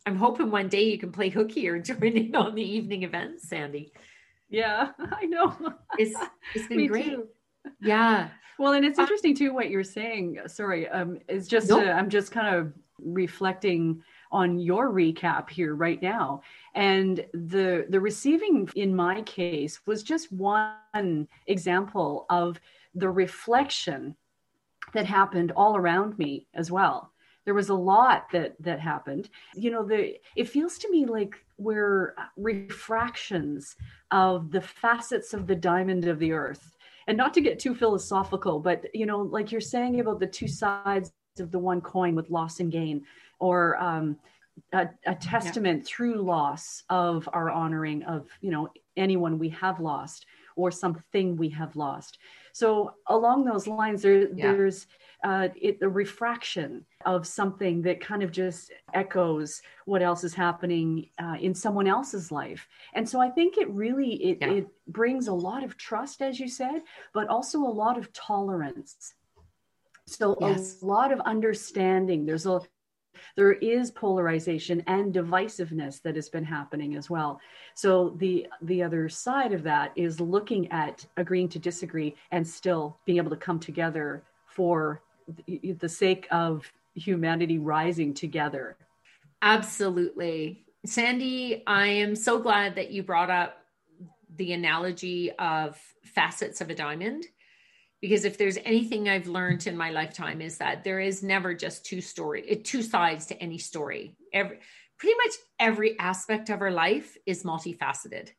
i'm 0.06 0.16
hoping 0.16 0.52
one 0.52 0.68
day 0.68 0.84
you 0.84 0.98
can 0.98 1.12
play 1.12 1.30
hooky 1.30 1.68
or 1.68 1.80
join 1.90 2.18
in 2.18 2.36
on 2.36 2.56
the 2.56 2.64
evening 2.64 3.04
events 3.04 3.48
sandy 3.48 3.92
yeah, 4.54 4.90
I 5.00 5.26
know. 5.26 5.56
It's 5.98 6.16
it's 6.54 6.68
been 6.68 6.88
great. 6.88 7.06
Too. 7.06 7.28
Yeah. 7.82 8.30
Well, 8.60 8.74
and 8.74 8.86
it's 8.86 9.00
uh, 9.00 9.02
interesting 9.02 9.36
too 9.36 9.52
what 9.54 9.70
you're 9.70 9.84
saying. 9.84 10.38
Sorry, 10.46 10.88
um, 10.88 11.18
it's 11.28 11.48
just 11.48 11.70
nope. 11.70 11.84
uh, 11.84 11.92
I'm 11.92 12.10
just 12.10 12.32
kind 12.32 12.56
of 12.56 12.72
reflecting 13.00 14.04
on 14.34 14.60
your 14.60 14.92
recap 14.92 15.50
here 15.50 15.76
right 15.76 16.02
now, 16.02 16.42
and 16.76 17.26
the 17.34 17.86
the 17.90 18.00
receiving 18.00 18.68
in 18.76 18.96
my 18.96 19.22
case 19.22 19.80
was 19.86 20.04
just 20.04 20.32
one 20.32 21.28
example 21.48 22.26
of 22.30 22.60
the 22.96 23.10
reflection 23.10 24.16
that 24.94 25.06
happened 25.06 25.52
all 25.56 25.78
around 25.78 26.18
me 26.18 26.48
as 26.54 26.72
well. 26.72 27.12
There 27.46 27.54
was 27.54 27.70
a 27.70 27.76
lot 27.76 28.26
that 28.32 28.56
that 28.60 28.80
happened. 28.80 29.30
You 29.54 29.72
know 29.72 29.86
the 29.86 30.16
it 30.36 30.50
feels 30.50 30.78
to 30.80 30.90
me 30.90 31.06
like 31.06 31.36
we're 31.58 32.16
refractions 32.36 33.76
of 34.12 34.52
the 34.52 34.62
facets 34.62 35.34
of 35.34 35.48
the 35.48 35.56
diamond 35.56 36.08
of 36.08 36.20
the 36.20 36.34
earth. 36.34 36.76
And 37.06 37.18
not 37.18 37.34
to 37.34 37.42
get 37.42 37.60
too 37.60 37.76
philosophical 37.76 38.60
but 38.60 38.86
you 38.94 39.06
know 39.06 39.20
like 39.20 39.52
you're 39.52 39.62
saying 39.62 40.00
about 40.00 40.20
the 40.20 40.28
two 40.28 40.48
sides 40.48 41.12
of 41.40 41.52
the 41.52 41.60
one 41.60 41.82
coin 41.82 42.16
with 42.16 42.30
loss 42.30 42.60
and 42.60 42.72
gain 42.72 43.04
or 43.40 43.82
um, 43.82 44.18
a, 44.74 44.90
a, 45.06 45.16
testament 45.16 45.80
yeah. 45.80 45.88
through 45.88 46.22
loss 46.22 46.84
of 46.90 47.28
our 47.34 47.50
honoring 47.50 48.04
of 48.04 48.28
you 48.42 48.52
know 48.52 48.70
anyone 48.98 49.40
we 49.40 49.50
have 49.50 49.80
lost 49.80 50.26
or 50.56 50.70
something 50.72 51.36
we 51.36 51.50
have 51.50 51.76
lost 51.76 52.20
so 52.54 52.94
along 53.08 53.44
those 53.44 53.66
lines 53.66 54.04
there, 54.04 54.28
yeah. 54.34 54.52
there's 54.52 54.86
uh, 55.24 55.48
it, 55.56 55.80
the 55.80 55.88
refraction 55.88 56.86
of 57.06 57.26
something 57.26 57.82
that 57.82 58.02
kind 58.02 58.22
of 58.22 58.32
just 58.32 58.72
echoes 58.94 59.62
what 59.86 60.02
else 60.02 60.24
is 60.24 60.34
happening 60.34 61.08
uh, 61.18 61.36
in 61.40 61.56
someone 61.56 61.88
else's 61.88 62.32
life 62.32 62.68
and 62.94 63.08
so 63.08 63.20
i 63.20 63.30
think 63.30 63.58
it 63.58 63.70
really 63.70 64.14
it, 64.24 64.38
yeah. 64.42 64.52
it 64.52 64.68
brings 64.88 65.28
a 65.28 65.34
lot 65.34 65.64
of 65.64 65.78
trust 65.78 66.22
as 66.22 66.40
you 66.40 66.48
said 66.48 66.82
but 67.14 67.28
also 67.28 67.60
a 67.60 67.62
lot 67.62 67.98
of 67.98 68.12
tolerance 68.14 69.16
so 70.06 70.38
yes. 70.42 70.82
a 70.82 70.86
lot 70.86 71.12
of 71.12 71.20
understanding 71.22 72.26
there's 72.26 72.46
a 72.46 72.60
there 73.36 73.54
is 73.54 73.92
polarization 73.92 74.84
and 74.88 75.14
divisiveness 75.14 76.02
that 76.02 76.16
has 76.16 76.30
been 76.30 76.44
happening 76.44 76.96
as 76.96 77.10
well 77.10 77.40
so 77.74 78.16
the 78.18 78.48
the 78.62 78.82
other 78.82 79.10
side 79.10 79.54
of 79.54 79.64
that 79.64 79.92
is 79.96 80.20
looking 80.20 80.72
at 80.72 81.06
agreeing 81.18 81.50
to 81.50 81.60
disagree 81.60 82.16
and 82.32 82.48
still 82.48 82.98
being 83.06 83.18
able 83.18 83.30
to 83.30 83.38
come 83.38 83.60
together 83.60 84.24
for 84.46 85.02
the 85.48 85.90
sake 85.90 86.28
of 86.32 86.72
humanity 86.96 87.58
rising 87.58 88.14
together. 88.14 88.78
Absolutely. 89.42 90.66
Sandy, 90.86 91.64
I 91.66 91.88
am 91.88 92.16
so 92.16 92.40
glad 92.40 92.76
that 92.76 92.92
you 92.92 93.04
brought 93.04 93.30
up 93.30 93.58
the 94.36 94.54
analogy 94.54 95.32
of 95.34 95.78
facets 96.04 96.62
of 96.62 96.70
a 96.70 96.76
diamond 96.76 97.26
because 98.04 98.26
if 98.26 98.38
there's 98.38 98.58
anything 98.66 99.08
I've 99.08 99.28
learned 99.28 99.66
in 99.66 99.78
my 99.78 99.90
lifetime 99.90 100.42
is 100.42 100.58
that 100.58 100.84
there 100.84 101.00
is 101.00 101.24
never 101.24 101.54
just 101.54 101.86
two 101.86 102.02
story, 102.02 102.44
eh, 102.50 102.58
two 102.62 102.82
sides 102.82 103.28
to 103.28 103.42
any 103.42 103.58
story. 103.58 104.18
Every 104.34 104.60
pretty 105.00 105.16
much 105.16 105.32
every 105.58 105.98
aspect 105.98 106.50
of 106.50 106.60
our 106.60 106.70
life 106.70 107.16
is 107.26 107.44
multifaceted. 107.44 108.32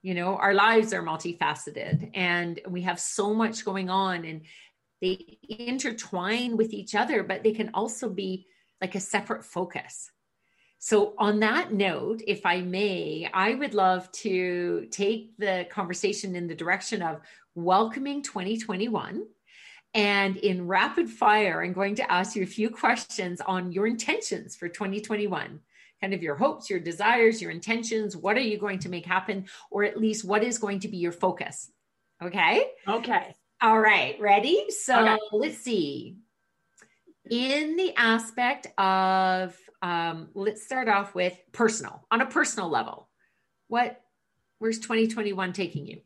You 0.00 0.14
know, 0.14 0.36
our 0.36 0.54
lives 0.54 0.94
are 0.94 1.02
multifaceted 1.02 2.12
and 2.14 2.58
we 2.66 2.80
have 2.80 2.98
so 2.98 3.34
much 3.34 3.66
going 3.66 3.90
on 3.90 4.24
and 4.24 4.40
they 5.02 5.36
intertwine 5.50 6.56
with 6.56 6.72
each 6.72 6.94
other, 6.94 7.22
but 7.22 7.42
they 7.42 7.52
can 7.52 7.72
also 7.74 8.08
be 8.08 8.46
like 8.80 8.94
a 8.94 9.00
separate 9.00 9.44
focus. 9.44 10.10
So, 10.84 11.14
on 11.16 11.40
that 11.40 11.72
note, 11.72 12.20
if 12.26 12.44
I 12.44 12.60
may, 12.60 13.26
I 13.32 13.54
would 13.54 13.72
love 13.72 14.12
to 14.12 14.86
take 14.90 15.34
the 15.38 15.66
conversation 15.70 16.36
in 16.36 16.46
the 16.46 16.54
direction 16.54 17.00
of 17.00 17.22
welcoming 17.54 18.22
2021. 18.22 19.24
And 19.94 20.36
in 20.36 20.66
rapid 20.66 21.08
fire, 21.08 21.64
I'm 21.64 21.72
going 21.72 21.94
to 21.94 22.12
ask 22.12 22.36
you 22.36 22.42
a 22.42 22.46
few 22.46 22.68
questions 22.68 23.40
on 23.40 23.72
your 23.72 23.86
intentions 23.86 24.56
for 24.56 24.68
2021 24.68 25.58
kind 26.02 26.12
of 26.12 26.22
your 26.22 26.34
hopes, 26.34 26.68
your 26.68 26.80
desires, 26.80 27.40
your 27.40 27.50
intentions. 27.50 28.14
What 28.14 28.36
are 28.36 28.40
you 28.40 28.58
going 28.58 28.80
to 28.80 28.90
make 28.90 29.06
happen? 29.06 29.46
Or 29.70 29.84
at 29.84 29.98
least 29.98 30.22
what 30.22 30.44
is 30.44 30.58
going 30.58 30.80
to 30.80 30.88
be 30.88 30.98
your 30.98 31.12
focus? 31.12 31.70
Okay. 32.22 32.62
Okay. 32.86 33.34
All 33.62 33.80
right, 33.80 34.20
ready? 34.20 34.66
So 34.68 35.00
okay. 35.00 35.18
let's 35.32 35.56
see. 35.60 36.18
In 37.30 37.76
the 37.76 37.94
aspect 37.96 38.66
of, 38.76 39.56
um, 39.84 40.28
let's 40.32 40.64
start 40.64 40.88
off 40.88 41.14
with 41.14 41.38
personal, 41.52 42.06
on 42.10 42.22
a 42.22 42.26
personal 42.26 42.70
level. 42.70 43.10
What, 43.68 44.00
where's 44.58 44.78
2021 44.78 45.52
taking 45.52 45.86
you? 45.86 46.00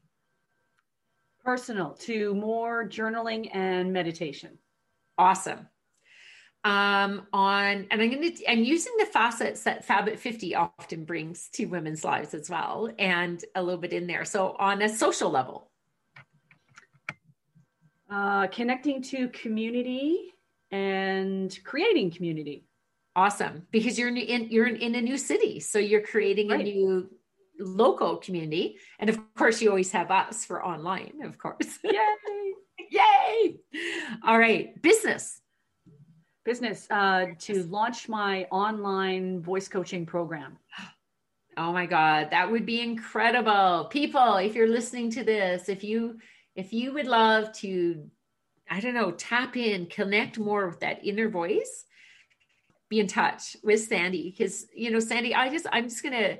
Personal 1.44 1.92
to 2.00 2.34
more 2.34 2.88
journaling 2.88 3.54
and 3.54 3.92
meditation. 3.92 4.58
Awesome. 5.16 5.68
Um, 6.64 7.28
on, 7.32 7.86
and 7.92 8.02
I'm 8.02 8.10
going 8.10 8.34
to, 8.34 8.50
I'm 8.50 8.64
using 8.64 8.94
the 8.98 9.06
facets 9.06 9.62
that 9.62 9.84
Fab 9.84 10.08
at 10.08 10.18
50 10.18 10.56
often 10.56 11.04
brings 11.04 11.48
to 11.50 11.66
women's 11.66 12.02
lives 12.02 12.34
as 12.34 12.50
well, 12.50 12.90
and 12.98 13.42
a 13.54 13.62
little 13.62 13.80
bit 13.80 13.92
in 13.92 14.08
there. 14.08 14.24
So 14.24 14.56
on 14.58 14.82
a 14.82 14.88
social 14.88 15.30
level, 15.30 15.70
uh, 18.10 18.48
connecting 18.48 19.02
to 19.02 19.28
community 19.28 20.34
and 20.72 21.56
creating 21.62 22.10
community. 22.10 22.67
Awesome, 23.18 23.66
because 23.72 23.98
you're 23.98 24.16
in 24.16 24.48
you're 24.48 24.68
in, 24.68 24.94
a 24.94 25.00
new 25.00 25.18
city, 25.18 25.58
so 25.58 25.80
you're 25.80 26.06
creating 26.06 26.50
right. 26.50 26.60
a 26.60 26.62
new 26.62 27.10
local 27.58 28.18
community, 28.18 28.76
and 29.00 29.10
of 29.10 29.18
course, 29.34 29.60
you 29.60 29.70
always 29.70 29.90
have 29.90 30.12
us 30.12 30.44
for 30.44 30.64
online, 30.64 31.14
of 31.24 31.36
course. 31.36 31.80
Yay! 31.82 32.52
Yay! 32.92 33.56
All 34.24 34.38
right, 34.38 34.80
business. 34.80 35.40
Business 36.44 36.86
uh, 36.92 37.26
to 37.40 37.64
launch 37.64 38.08
my 38.08 38.44
online 38.52 39.42
voice 39.42 39.68
coaching 39.68 40.06
program. 40.06 40.56
Oh 41.56 41.72
my 41.72 41.86
God, 41.86 42.28
that 42.30 42.48
would 42.48 42.64
be 42.64 42.80
incredible. 42.80 43.88
People, 43.90 44.36
if 44.36 44.54
you're 44.54 44.68
listening 44.68 45.10
to 45.10 45.24
this, 45.24 45.68
if 45.68 45.82
you 45.82 46.20
if 46.54 46.72
you 46.72 46.94
would 46.94 47.08
love 47.08 47.50
to, 47.64 48.08
I 48.70 48.78
don't 48.78 48.94
know, 48.94 49.10
tap 49.10 49.56
in, 49.56 49.86
connect 49.86 50.38
more 50.38 50.68
with 50.68 50.78
that 50.78 51.04
inner 51.04 51.28
voice, 51.28 51.84
be 52.88 53.00
in 53.00 53.06
touch 53.06 53.56
with 53.62 53.80
Sandy. 53.80 54.34
Because, 54.36 54.66
you 54.74 54.90
know, 54.90 55.00
Sandy, 55.00 55.34
I 55.34 55.48
just, 55.48 55.66
I'm 55.72 55.88
just 55.88 56.02
going 56.02 56.14
to, 56.14 56.38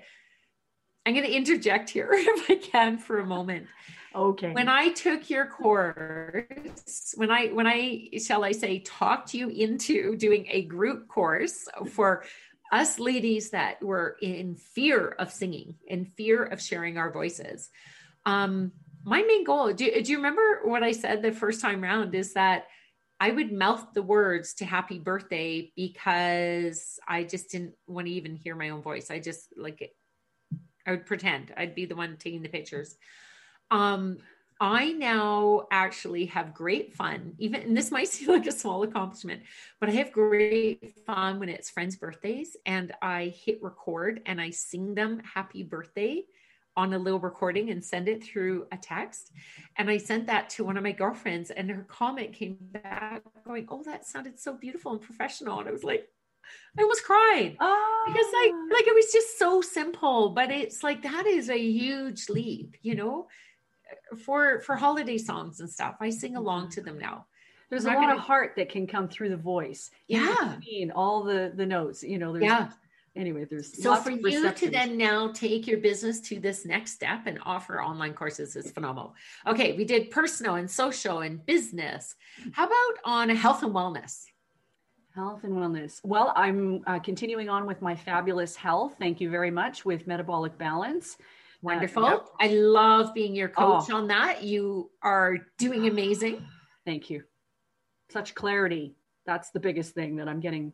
I'm 1.07 1.15
going 1.15 1.27
to 1.27 1.33
interject 1.33 1.91
here 1.91 2.11
if 2.13 2.51
I 2.51 2.57
can 2.57 2.99
for 2.99 3.19
a 3.21 3.27
moment. 3.27 3.67
Okay. 4.15 4.53
When 4.53 4.69
I 4.69 4.89
took 4.91 5.29
your 5.29 5.47
course, 5.47 7.15
when 7.17 7.31
I, 7.31 7.49
when 7.49 7.67
I, 7.67 8.09
shall 8.25 8.45
I 8.45 8.53
say, 8.53 8.81
talked 8.81 9.35
you 9.35 9.49
into 9.49 10.17
doing 10.17 10.47
a 10.51 10.63
group 10.63 11.09
course 11.09 11.69
for 11.91 12.25
us 12.73 12.99
ladies 12.99 13.51
that 13.51 13.83
were 13.83 14.17
in 14.23 14.57
fear 14.57 15.09
of 15.09 15.33
singing, 15.33 15.75
in 15.87 16.05
fear 16.05 16.43
of 16.45 16.61
sharing 16.61 16.99
our 16.99 17.13
voices, 17.13 17.71
um, 18.27 18.73
my 19.05 19.23
main 19.23 19.45
goal 19.45 19.73
do, 19.73 20.03
do 20.03 20.11
you 20.11 20.19
remember 20.19 20.61
what 20.65 20.83
i 20.83 20.93
said 20.93 21.23
the 21.23 21.33
first 21.33 21.61
time 21.61 21.83
round 21.83 22.15
is 22.15 22.35
that 22.35 22.67
i 23.21 23.31
would 23.31 23.53
mouth 23.53 23.87
the 23.95 24.03
words 24.03 24.55
to 24.55 24.65
happy 24.65 24.99
birthday 24.99 25.73
because 25.77 26.99
i 27.07 27.23
just 27.25 27.51
didn't 27.51 27.75
want 27.87 28.07
to 28.07 28.13
even 28.13 28.37
hear 28.37 28.55
my 28.55 28.71
own 28.71 28.83
voice. 28.83 29.11
I 29.11 29.19
just 29.19 29.49
like 29.57 29.95
i 30.87 30.91
would 30.93 31.07
pretend. 31.07 31.53
I'd 31.57 31.75
be 31.75 31.85
the 31.85 31.97
one 31.97 32.17
taking 32.17 32.43
the 32.43 32.49
pictures. 32.49 32.97
Um 33.71 34.19
I 34.61 34.91
now 34.91 35.69
actually 35.71 36.27
have 36.27 36.53
great 36.53 36.93
fun, 36.93 37.35
even, 37.39 37.63
and 37.63 37.77
this 37.77 37.93
might 37.93 38.09
seem 38.15 38.29
like 38.29 38.47
a 38.47 38.53
small 38.53 38.83
accomplishment, 38.83 39.43
but 39.79 39.89
I 39.89 39.93
have 39.93 40.11
great 40.11 40.95
fun 41.07 41.39
when 41.39 41.49
it's 41.49 41.71
friends' 41.71 41.97
birthdays 41.97 42.57
and 42.67 42.93
I 43.01 43.27
hit 43.27 43.63
record 43.63 44.21
and 44.27 44.41
I 44.41 44.51
sing 44.51 44.95
them 44.95 45.23
happy 45.35 45.63
birthday 45.63 46.25
on 46.79 46.95
a 46.95 46.99
little 46.99 47.19
recording 47.19 47.71
and 47.71 47.85
send 47.85 48.09
it 48.09 48.23
through 48.23 48.65
a 48.71 48.77
text. 48.77 49.33
And 49.77 49.91
I 49.91 49.99
sent 49.99 50.29
that 50.29 50.49
to 50.51 50.65
one 50.65 50.77
of 50.77 50.85
my 50.85 50.93
girlfriends, 50.93 51.51
and 51.51 51.69
her 51.69 51.85
comment 51.89 52.33
came 52.33 52.57
back 52.61 53.23
going, 53.45 53.67
Oh, 53.69 53.83
that 53.83 54.07
sounded 54.07 54.39
so 54.39 54.55
beautiful 54.55 54.93
and 54.93 55.01
professional. 55.01 55.59
And 55.59 55.69
I 55.69 55.73
was 55.73 55.83
like, 55.83 56.09
I 56.79 56.83
almost 56.83 57.05
cried 57.05 57.57
oh. 57.61 58.05
because 58.07 58.27
like 58.33 58.53
like 58.73 58.87
it 58.87 58.95
was 58.95 59.13
just 59.13 59.39
so 59.39 59.61
simple, 59.61 60.31
but 60.31 60.51
it's 60.51 60.83
like 60.83 61.03
that 61.03 61.27
is 61.27 61.51
a 61.51 61.59
huge 61.59 62.31
leap, 62.31 62.77
you 62.81 62.95
know, 62.95 63.27
for 64.25 64.61
for 64.61 64.77
holiday 64.77 65.19
songs 65.19 65.61
and 65.61 65.69
stuff. 65.69 65.97
I 66.01 66.09
sing 66.11 66.37
along 66.37 66.71
to 66.71 66.81
them 66.81 66.97
now. 66.99 67.27
There's 67.69 67.85
a 67.85 67.89
lot 67.89 67.97
gonna... 67.97 68.15
of 68.15 68.21
heart 68.21 68.53
that 68.57 68.71
can 68.71 68.87
come 68.87 69.09
through 69.09 69.29
the 69.29 69.37
voice. 69.37 69.91
Yeah, 70.07 70.57
all 70.95 71.25
the 71.25 71.53
the 71.55 71.67
notes. 71.67 72.03
You 72.03 72.19
know, 72.19 72.33
there's 72.33 72.45
yeah 72.45 72.71
anyway, 73.19 73.45
there's 73.45 73.83
so 73.83 73.97
for 73.97 74.11
you 74.11 74.51
to 74.51 74.71
then 74.71 74.97
now 74.97 75.33
take 75.33 75.67
your 75.67 75.79
business 75.79 76.21
to 76.21 76.39
this 76.41 76.65
next 76.65 76.93
step 76.93 77.27
and 77.27 77.39
offer 77.45 77.83
online 77.83 78.15
courses 78.15 78.57
is 78.57 78.71
phenomenal. 78.71 79.15
Okay, 79.47 79.77
we 79.77 79.85
did 79.85 80.11
personal 80.11 80.55
and 80.55 80.71
social 80.71 81.21
and 81.21 81.45
business. 81.45 82.15
How 82.53 82.67
about 82.67 83.03
on 83.05 83.29
health 83.31 83.63
and 83.63 83.75
wellness? 83.75 84.25
Health 85.15 85.43
and 85.43 85.55
wellness. 85.55 86.01
Well, 86.05 86.33
I'm 86.37 86.83
uh, 86.87 87.01
continuing 87.01 87.49
on 87.49 87.67
with 87.67 87.83
my 87.83 87.97
fabulous 87.97 88.55
health. 88.55 88.95
Thank 88.99 89.21
you 89.21 89.31
very 89.31 89.51
much 89.51 89.85
with 89.85 90.07
metabolic 90.07 90.57
balance. 90.57 91.17
Uh, 91.19 91.25
Wonderful. 91.63 92.05
Uh, 92.05 92.11
yep. 92.11 92.29
I 92.41 92.49
love 92.49 93.13
being 93.15 93.35
your 93.35 93.49
coach 93.49 93.91
oh. 93.91 93.97
on 93.97 94.09
that. 94.09 94.45
You 94.45 94.91
are 95.03 95.39
doing 95.59 95.87
amazing. 95.91 96.47
Thank 96.85 97.11
you. 97.11 97.25
Such 98.11 98.35
clarity. 98.35 98.95
That's 99.27 99.51
the 99.51 99.61
biggest 99.61 99.93
thing 99.93 100.17
that 100.17 100.29
I'm 100.29 100.41
getting 100.41 100.73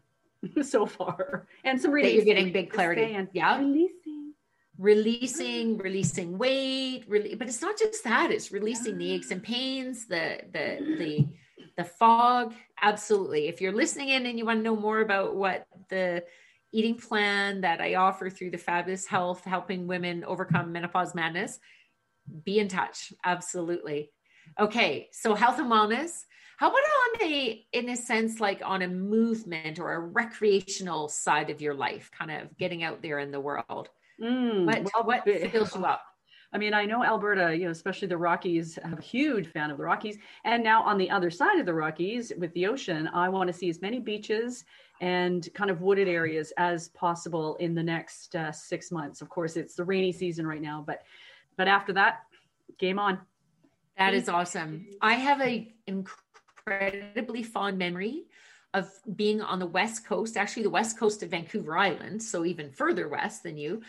so 0.62 0.86
far. 0.86 1.46
And 1.64 1.80
some 1.80 1.90
releasing. 1.90 2.18
That 2.18 2.26
you're 2.26 2.34
getting 2.34 2.52
big 2.52 2.70
clarity. 2.70 3.16
Yeah. 3.32 3.58
Releasing. 3.58 4.34
Releasing, 4.76 5.78
releasing 5.78 6.36
weight, 6.36 7.04
really, 7.06 7.36
but 7.36 7.46
it's 7.46 7.62
not 7.62 7.78
just 7.78 8.02
that, 8.02 8.32
it's 8.32 8.50
releasing 8.50 8.98
the 8.98 9.12
aches 9.12 9.30
and 9.30 9.40
pains, 9.40 10.08
the 10.08 10.40
the 10.52 10.96
the 10.98 11.28
the 11.76 11.84
fog. 11.84 12.54
Absolutely. 12.82 13.46
If 13.46 13.60
you're 13.60 13.72
listening 13.72 14.08
in 14.08 14.26
and 14.26 14.36
you 14.36 14.44
want 14.44 14.58
to 14.58 14.64
know 14.64 14.74
more 14.74 15.00
about 15.00 15.36
what 15.36 15.66
the 15.90 16.24
eating 16.72 16.96
plan 16.96 17.60
that 17.60 17.80
I 17.80 17.94
offer 17.94 18.28
through 18.28 18.50
the 18.50 18.58
Fabulous 18.58 19.06
Health, 19.06 19.44
helping 19.44 19.86
women 19.86 20.24
overcome 20.24 20.72
menopause 20.72 21.14
madness, 21.14 21.60
be 22.44 22.58
in 22.58 22.66
touch. 22.66 23.12
Absolutely. 23.24 24.10
Okay, 24.58 25.08
so 25.12 25.34
health 25.36 25.60
and 25.60 25.70
wellness. 25.70 26.24
How 26.56 26.68
about 26.68 26.78
on 26.78 27.28
a, 27.28 27.66
in 27.73 27.88
a 27.88 27.96
sense, 27.96 28.40
like 28.40 28.62
on 28.64 28.82
a 28.82 28.88
movement 28.88 29.78
or 29.78 29.92
a 29.92 30.00
recreational 30.00 31.08
side 31.08 31.50
of 31.50 31.61
your 31.61 31.75
life, 31.75 32.11
kind 32.16 32.30
of 32.30 32.56
getting 32.56 32.82
out 32.82 33.02
there 33.02 33.18
in 33.18 33.30
the 33.30 33.40
world? 33.40 33.88
Mm, 34.23 34.66
what 34.66 34.88
well, 34.94 35.04
what 35.04 35.25
fills 35.50 35.75
you 35.75 35.84
up? 35.84 36.02
I 36.52 36.58
mean, 36.58 36.73
I 36.73 36.84
know 36.84 37.02
Alberta, 37.02 37.56
you 37.56 37.64
know, 37.64 37.73
especially 37.73 38.06
the 38.06 38.16
Rockies, 38.16 38.78
have 38.84 39.00
a 39.00 39.02
huge 39.02 39.49
fan 39.49 39.73
of 39.73 39.76
the 39.76 39.82
Rockies. 39.82 40.18
And 40.44 40.62
now 40.62 40.84
on 40.84 40.99
the 40.99 41.11
other 41.11 41.28
side 41.28 41.58
of 41.58 41.66
the 41.66 41.75
Rockies 41.75 42.32
with 42.38 42.54
the 42.54 42.68
ocean, 42.68 43.08
I 43.12 43.28
want 43.28 43.49
to 43.49 43.52
see 43.52 43.68
as 43.68 43.82
many 43.82 43.99
beaches 43.99 44.64
and 45.00 45.49
kind 45.54 45.68
of 45.68 45.80
wooded 45.80 46.06
areas 46.06 46.52
as 46.56 46.90
possible 46.90 47.56
in 47.56 47.75
the 47.75 47.82
next 47.82 48.37
uh, 48.37 48.52
six 48.52 48.92
months. 48.92 49.20
Of 49.20 49.28
course, 49.28 49.56
it's 49.56 49.75
the 49.75 49.82
rainy 49.82 50.12
season 50.12 50.46
right 50.46 50.62
now, 50.62 50.84
but 50.87 51.02
but 51.56 51.66
after 51.66 51.92
that, 51.94 52.20
game 52.78 52.99
on. 53.00 53.18
That 53.99 54.14
is 54.14 54.28
awesome. 54.28 54.87
I 55.00 55.14
have 55.14 55.40
a 55.40 55.73
incredibly 56.66 57.42
fond 57.42 57.78
memory 57.78 58.25
of 58.73 58.90
being 59.14 59.40
on 59.40 59.59
the 59.59 59.66
west 59.66 60.06
coast, 60.06 60.37
actually 60.37 60.62
the 60.62 60.71
west 60.71 60.99
coast 60.99 61.23
of 61.23 61.30
Vancouver 61.30 61.76
Island, 61.76 62.23
so 62.23 62.44
even 62.44 62.71
further 62.71 63.09
west 63.09 63.42
than 63.42 63.56
you, 63.56 63.83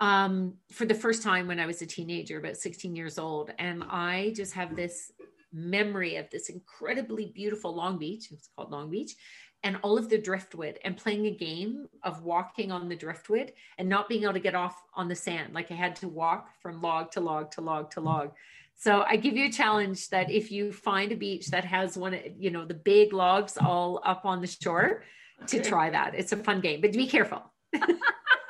um, 0.00 0.54
for 0.72 0.86
the 0.86 0.94
first 0.94 1.22
time 1.22 1.46
when 1.46 1.60
I 1.60 1.66
was 1.66 1.82
a 1.82 1.86
teenager, 1.86 2.38
about 2.38 2.56
16 2.56 2.96
years 2.96 3.18
old. 3.18 3.50
And 3.58 3.84
I 3.84 4.32
just 4.34 4.54
have 4.54 4.74
this 4.74 5.12
memory 5.52 6.16
of 6.16 6.30
this 6.30 6.48
incredibly 6.48 7.26
beautiful 7.26 7.74
Long 7.74 7.98
Beach. 7.98 8.28
It's 8.30 8.48
called 8.56 8.70
Long 8.70 8.90
Beach. 8.90 9.14
And 9.62 9.76
all 9.82 9.98
of 9.98 10.08
the 10.08 10.16
driftwood 10.16 10.78
and 10.84 10.96
playing 10.96 11.26
a 11.26 11.36
game 11.36 11.86
of 12.02 12.22
walking 12.22 12.72
on 12.72 12.88
the 12.88 12.96
driftwood 12.96 13.52
and 13.76 13.86
not 13.86 14.08
being 14.08 14.22
able 14.22 14.32
to 14.32 14.40
get 14.40 14.54
off 14.54 14.80
on 14.94 15.06
the 15.06 15.14
sand. 15.14 15.52
Like 15.52 15.70
I 15.70 15.74
had 15.74 15.96
to 15.96 16.08
walk 16.08 16.48
from 16.62 16.80
log 16.80 17.10
to 17.10 17.20
log 17.20 17.50
to 17.50 17.60
log 17.60 17.90
to 17.90 18.00
log. 18.00 18.32
So 18.80 19.04
I 19.06 19.16
give 19.16 19.36
you 19.36 19.44
a 19.44 19.52
challenge 19.52 20.08
that 20.08 20.30
if 20.30 20.50
you 20.50 20.72
find 20.72 21.12
a 21.12 21.14
beach 21.14 21.48
that 21.48 21.66
has 21.66 21.98
one, 21.98 22.18
you 22.38 22.50
know, 22.50 22.64
the 22.64 22.72
big 22.72 23.12
logs 23.12 23.58
all 23.58 24.00
up 24.06 24.24
on 24.24 24.40
the 24.40 24.46
shore, 24.46 25.04
okay. 25.42 25.58
to 25.58 25.68
try 25.68 25.90
that. 25.90 26.14
It's 26.14 26.32
a 26.32 26.38
fun 26.38 26.62
game, 26.62 26.80
but 26.80 26.94
be 26.94 27.06
careful. 27.06 27.42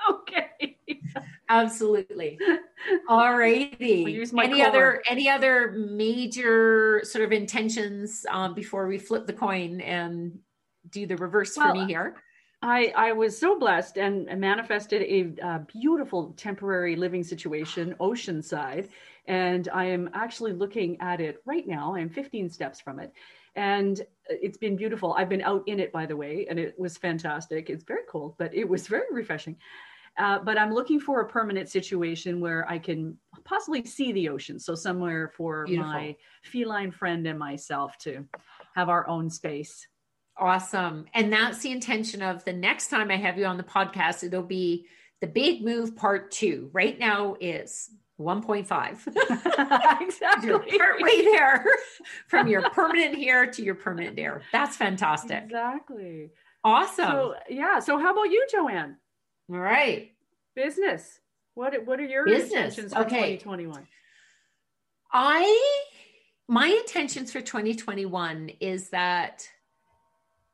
okay. 0.09 0.79
Absolutely. 1.49 2.39
All 3.09 3.37
righty. 3.37 4.05
any 4.07 4.59
core. 4.59 4.67
other 4.67 5.03
any 5.09 5.29
other 5.29 5.73
major 5.73 7.01
sort 7.03 7.25
of 7.25 7.33
intentions 7.33 8.25
um, 8.31 8.55
before 8.55 8.87
we 8.87 8.99
flip 8.99 9.27
the 9.27 9.33
coin 9.33 9.81
and 9.81 10.39
do 10.91 11.07
the 11.07 11.17
reverse 11.17 11.57
well, 11.57 11.75
for 11.75 11.75
me 11.75 11.87
here? 11.87 12.15
I, 12.63 12.93
I 12.97 13.13
was 13.13 13.37
so 13.37 13.59
blessed 13.59 13.97
and 13.99 14.27
manifested 14.39 15.03
a, 15.03 15.45
a 15.45 15.59
beautiful 15.61 16.35
temporary 16.37 16.95
living 16.95 17.25
situation 17.25 17.97
oceanside 17.99 18.91
and 19.27 19.69
I 19.73 19.87
am 19.87 20.11
actually 20.15 20.53
looking 20.53 21.01
at 21.01 21.21
it 21.21 21.43
right 21.45 21.67
now. 21.67 21.95
I'm 21.95 22.09
15 22.09 22.51
steps 22.51 22.81
from 22.81 22.99
it. 22.99 23.13
And 23.57 24.01
it's 24.29 24.59
been 24.59 24.77
beautiful. 24.77 25.15
I've 25.15 25.29
been 25.29 25.43
out 25.43 25.65
in 25.67 25.81
it, 25.81 25.93
by 25.93 26.07
the 26.07 26.17
way, 26.17 26.47
and 26.49 26.59
it 26.59 26.79
was 26.79 26.97
fantastic. 26.97 27.69
It's 27.69 27.85
very 27.85 28.05
cold, 28.09 28.37
but 28.39 28.55
it 28.55 28.69
was 28.69 28.87
very 28.87 29.07
refreshing. 29.11 29.57
Uh, 30.19 30.39
but 30.39 30.59
I'm 30.59 30.73
looking 30.73 31.01
for 31.01 31.21
a 31.21 31.29
permanent 31.29 31.69
situation 31.69 32.41
where 32.41 32.69
I 32.69 32.79
can 32.79 33.17
possibly 33.45 33.85
see 33.85 34.13
the 34.13 34.29
ocean. 34.29 34.59
So, 34.59 34.75
somewhere 34.75 35.33
for 35.37 35.65
beautiful. 35.67 35.91
my 35.91 36.17
feline 36.43 36.91
friend 36.91 37.27
and 37.27 37.39
myself 37.39 37.97
to 37.99 38.27
have 38.75 38.89
our 38.89 39.09
own 39.09 39.31
space. 39.31 39.87
Awesome. 40.37 41.07
And 41.15 41.33
that's 41.33 41.59
the 41.59 41.71
intention 41.71 42.23
of 42.23 42.45
the 42.45 42.53
next 42.53 42.89
time 42.89 43.11
I 43.11 43.17
have 43.17 43.39
you 43.39 43.47
on 43.47 43.57
the 43.57 43.63
podcast. 43.63 44.25
It'll 44.25 44.43
be 44.43 44.87
the 45.21 45.27
big 45.27 45.63
move 45.63 45.97
part 45.97 46.31
two. 46.31 46.71
Right 46.73 46.99
now 46.99 47.37
is 47.41 47.91
1.5. 48.21 50.01
exactly. 50.03 50.79
Partway 50.79 51.23
there 51.25 51.65
from 52.29 52.49
your 52.49 52.69
permanent 52.75 53.17
here 53.17 53.51
to 53.51 53.63
your 53.63 53.75
permanent 53.75 54.17
there. 54.17 54.43
That's 54.53 54.77
fantastic. 54.77 55.45
Exactly. 55.45 56.31
Awesome. 56.63 57.07
So, 57.07 57.35
yeah. 57.49 57.81
So 57.81 57.99
how 57.99 58.13
about 58.13 58.31
you, 58.31 58.47
Joanne? 58.53 58.97
All 59.51 59.59
right. 59.59 60.13
Business. 60.55 61.21
What 61.55 61.87
what 61.87 61.99
are 61.99 62.05
your 62.05 62.27
Business. 62.27 62.53
intentions 62.53 62.93
for 62.93 63.01
okay. 63.01 63.37
2021? 63.39 63.87
I 65.13 65.89
my 66.47 66.67
intentions 66.67 67.33
for 67.33 67.41
2021 67.41 68.51
is 68.61 68.91
that 68.91 69.49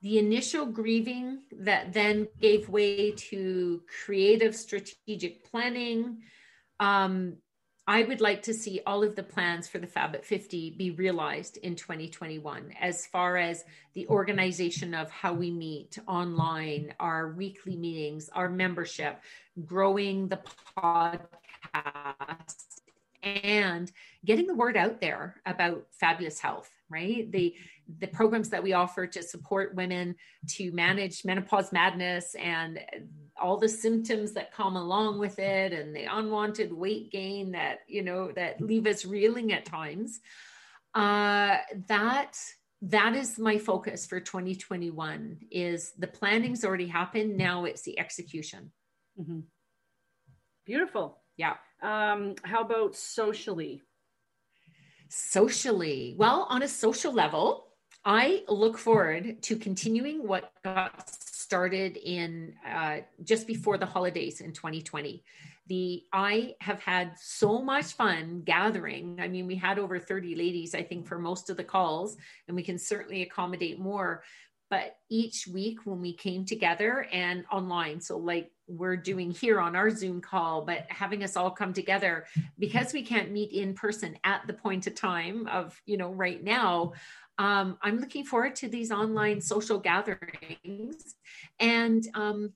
the 0.03 0.19
initial 0.19 0.67
grieving 0.67 1.41
that 1.51 1.93
then 1.93 2.29
gave 2.41 2.69
way 2.69 3.11
to 3.13 3.83
creative 4.05 4.55
strategic 4.55 5.45
planning 5.51 6.19
um, 6.81 7.37
I 7.89 8.03
would 8.03 8.21
like 8.21 8.43
to 8.43 8.55
see 8.55 8.81
all 8.85 9.05
of 9.05 9.15
the 9.15 9.23
plans 9.23 9.69
for 9.69 9.79
the 9.79 9.87
Fab 9.87 10.17
at 10.17 10.25
50 10.25 10.71
be 10.71 10.91
realized 10.91 11.57
in 11.59 11.77
2021, 11.77 12.73
as 12.81 13.07
far 13.07 13.37
as 13.37 13.65
the 13.95 14.09
organization 14.09 14.93
of 14.93 15.09
how 15.11 15.33
we 15.35 15.53
meet 15.53 15.97
online, 16.09 16.95
our 16.99 17.31
weekly 17.31 17.77
meetings, 17.77 18.29
our 18.31 18.49
membership, 18.49 19.21
growing 19.65 20.27
the 20.27 20.41
podcast, 20.77 22.57
and 23.23 23.93
getting 24.25 24.49
the 24.49 24.55
word 24.55 24.77
out 24.77 25.01
there 25.01 25.41
about 25.47 25.87
fabulous 25.93 26.41
health, 26.41 26.71
right? 26.89 27.31
The 27.31 27.55
the 27.99 28.07
programs 28.09 28.49
that 28.51 28.63
we 28.63 28.73
offer 28.73 29.07
to 29.07 29.23
support 29.23 29.75
women 29.75 30.15
to 30.49 30.73
manage 30.73 31.25
menopause 31.25 31.73
madness 31.73 32.35
and 32.35 32.81
all 33.41 33.57
the 33.57 33.69
symptoms 33.69 34.33
that 34.33 34.53
come 34.53 34.77
along 34.77 35.19
with 35.19 35.39
it 35.39 35.73
and 35.73 35.95
the 35.95 36.05
unwanted 36.05 36.73
weight 36.73 37.11
gain 37.13 37.53
that 37.53 37.81
you 37.87 38.03
know 38.03 38.33
that 38.33 38.61
leave 38.61 38.87
us 38.87 39.05
reeling 39.05 39.53
at 39.53 39.65
times. 39.65 40.21
Uh, 40.95 41.57
that 41.89 42.37
that 42.83 43.15
is 43.15 43.39
my 43.39 43.59
focus 43.59 44.07
for 44.07 44.21
2021 44.21 45.39
is 45.51 45.93
the 45.99 46.07
planning's 46.07 46.65
already 46.65 46.87
happened. 46.87 47.37
Now 47.37 47.65
it's 47.65 47.83
the 47.83 47.99
execution. 47.99 48.73
Mm-hmm. 49.19 49.41
beautiful. 50.67 51.23
Yeah. 51.39 51.55
Um, 51.83 52.35
how 52.43 52.61
about 52.61 52.97
socially? 52.97 53.83
Socially. 55.09 56.15
Well 56.19 56.47
on 56.51 56.63
a 56.63 56.69
social 56.69 57.13
level 57.13 57.66
I 58.09 58.45
look 58.47 58.79
forward 58.79 59.43
to 59.43 59.57
continuing 59.57 60.29
what 60.29 60.53
got 60.63 61.11
started 61.11 61.97
in 61.97 62.55
uh, 62.65 62.99
just 63.25 63.49
before 63.49 63.79
the 63.79 63.87
holidays 63.87 64.41
in 64.41 64.53
2020. 64.53 65.25
The 65.67 66.05
I 66.13 66.55
have 66.61 66.81
had 66.81 67.19
so 67.19 67.61
much 67.61 67.87
fun 67.95 68.43
gathering. 68.45 69.19
I 69.21 69.27
mean, 69.27 69.49
we 69.49 69.57
had 69.57 69.81
over 69.81 69.99
30 69.99 70.37
ladies, 70.37 70.73
I 70.73 70.85
think, 70.85 71.09
for 71.09 71.19
most 71.19 71.51
of 71.51 71.57
the 71.57 71.65
calls, 71.65 72.17
and 72.47 72.55
we 72.55 72.63
can 72.63 72.79
certainly 72.79 73.23
accommodate 73.23 73.81
more. 73.81 74.23
but 74.69 74.97
each 75.09 75.47
week 75.47 75.79
when 75.85 76.01
we 76.01 76.13
came 76.13 76.45
together 76.45 77.07
and 77.13 77.45
online, 77.53 78.01
so 78.01 78.19
like 78.19 78.51
we're 78.69 78.97
doing 78.97 79.31
here 79.31 79.61
on 79.61 79.77
our 79.77 79.91
Zoom 79.91 80.21
call, 80.21 80.65
but 80.65 80.87
having 80.89 81.23
us 81.23 81.37
all 81.37 81.51
come 81.51 81.73
together 81.73 82.27
because 82.59 82.93
we 82.93 83.03
can't 83.03 83.31
meet 83.31 83.53
in 83.53 83.75
person 83.75 84.19
at 84.25 84.45
the 84.49 84.53
point 84.53 84.87
of 84.89 84.95
time 84.97 85.47
of, 85.47 85.81
you 85.87 85.97
know, 85.97 86.11
right 86.11 86.43
now. 86.43 86.93
Um, 87.39 87.79
I'm 87.83 87.99
looking 87.99 88.25
forward 88.25 88.57
to 88.57 88.69
these 88.69 88.91
online 88.91 89.41
social 89.41 89.79
gatherings 89.79 91.17
and 91.61 92.07
um, 92.15 92.53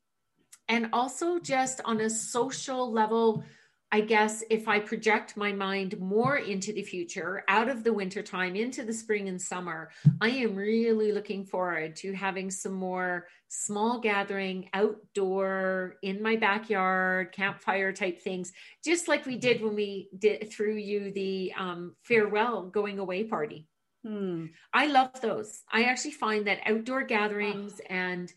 and 0.68 0.88
also 0.92 1.38
just 1.38 1.80
on 1.84 2.00
a 2.00 2.08
social 2.08 2.90
level 2.90 3.44
I 3.92 4.02
guess 4.02 4.44
if 4.50 4.68
I 4.68 4.78
project 4.78 5.36
my 5.36 5.52
mind 5.52 5.98
more 5.98 6.36
into 6.36 6.72
the 6.72 6.84
future, 6.84 7.42
out 7.48 7.68
of 7.68 7.82
the 7.82 7.92
winter 7.92 8.22
time 8.22 8.54
into 8.54 8.84
the 8.84 8.92
spring 8.92 9.28
and 9.28 9.42
summer, 9.42 9.90
I 10.20 10.28
am 10.28 10.54
really 10.54 11.10
looking 11.10 11.44
forward 11.44 11.96
to 11.96 12.12
having 12.12 12.52
some 12.52 12.74
more 12.74 13.26
small 13.48 13.98
gathering, 13.98 14.70
outdoor, 14.74 15.96
in 16.02 16.22
my 16.22 16.36
backyard, 16.36 17.32
campfire 17.32 17.92
type 17.92 18.22
things, 18.22 18.52
just 18.84 19.08
like 19.08 19.26
we 19.26 19.36
did 19.36 19.60
when 19.60 19.74
we 19.74 20.08
did 20.16 20.52
threw 20.52 20.76
you 20.76 21.10
the 21.10 21.52
um, 21.58 21.96
farewell 22.04 22.66
going 22.66 23.00
away 23.00 23.24
party. 23.24 23.66
Hmm. 24.06 24.46
I 24.72 24.86
love 24.86 25.20
those. 25.20 25.62
I 25.70 25.84
actually 25.84 26.12
find 26.12 26.46
that 26.46 26.60
outdoor 26.66 27.02
gatherings 27.02 27.80
oh. 27.80 27.94
and 27.94 28.32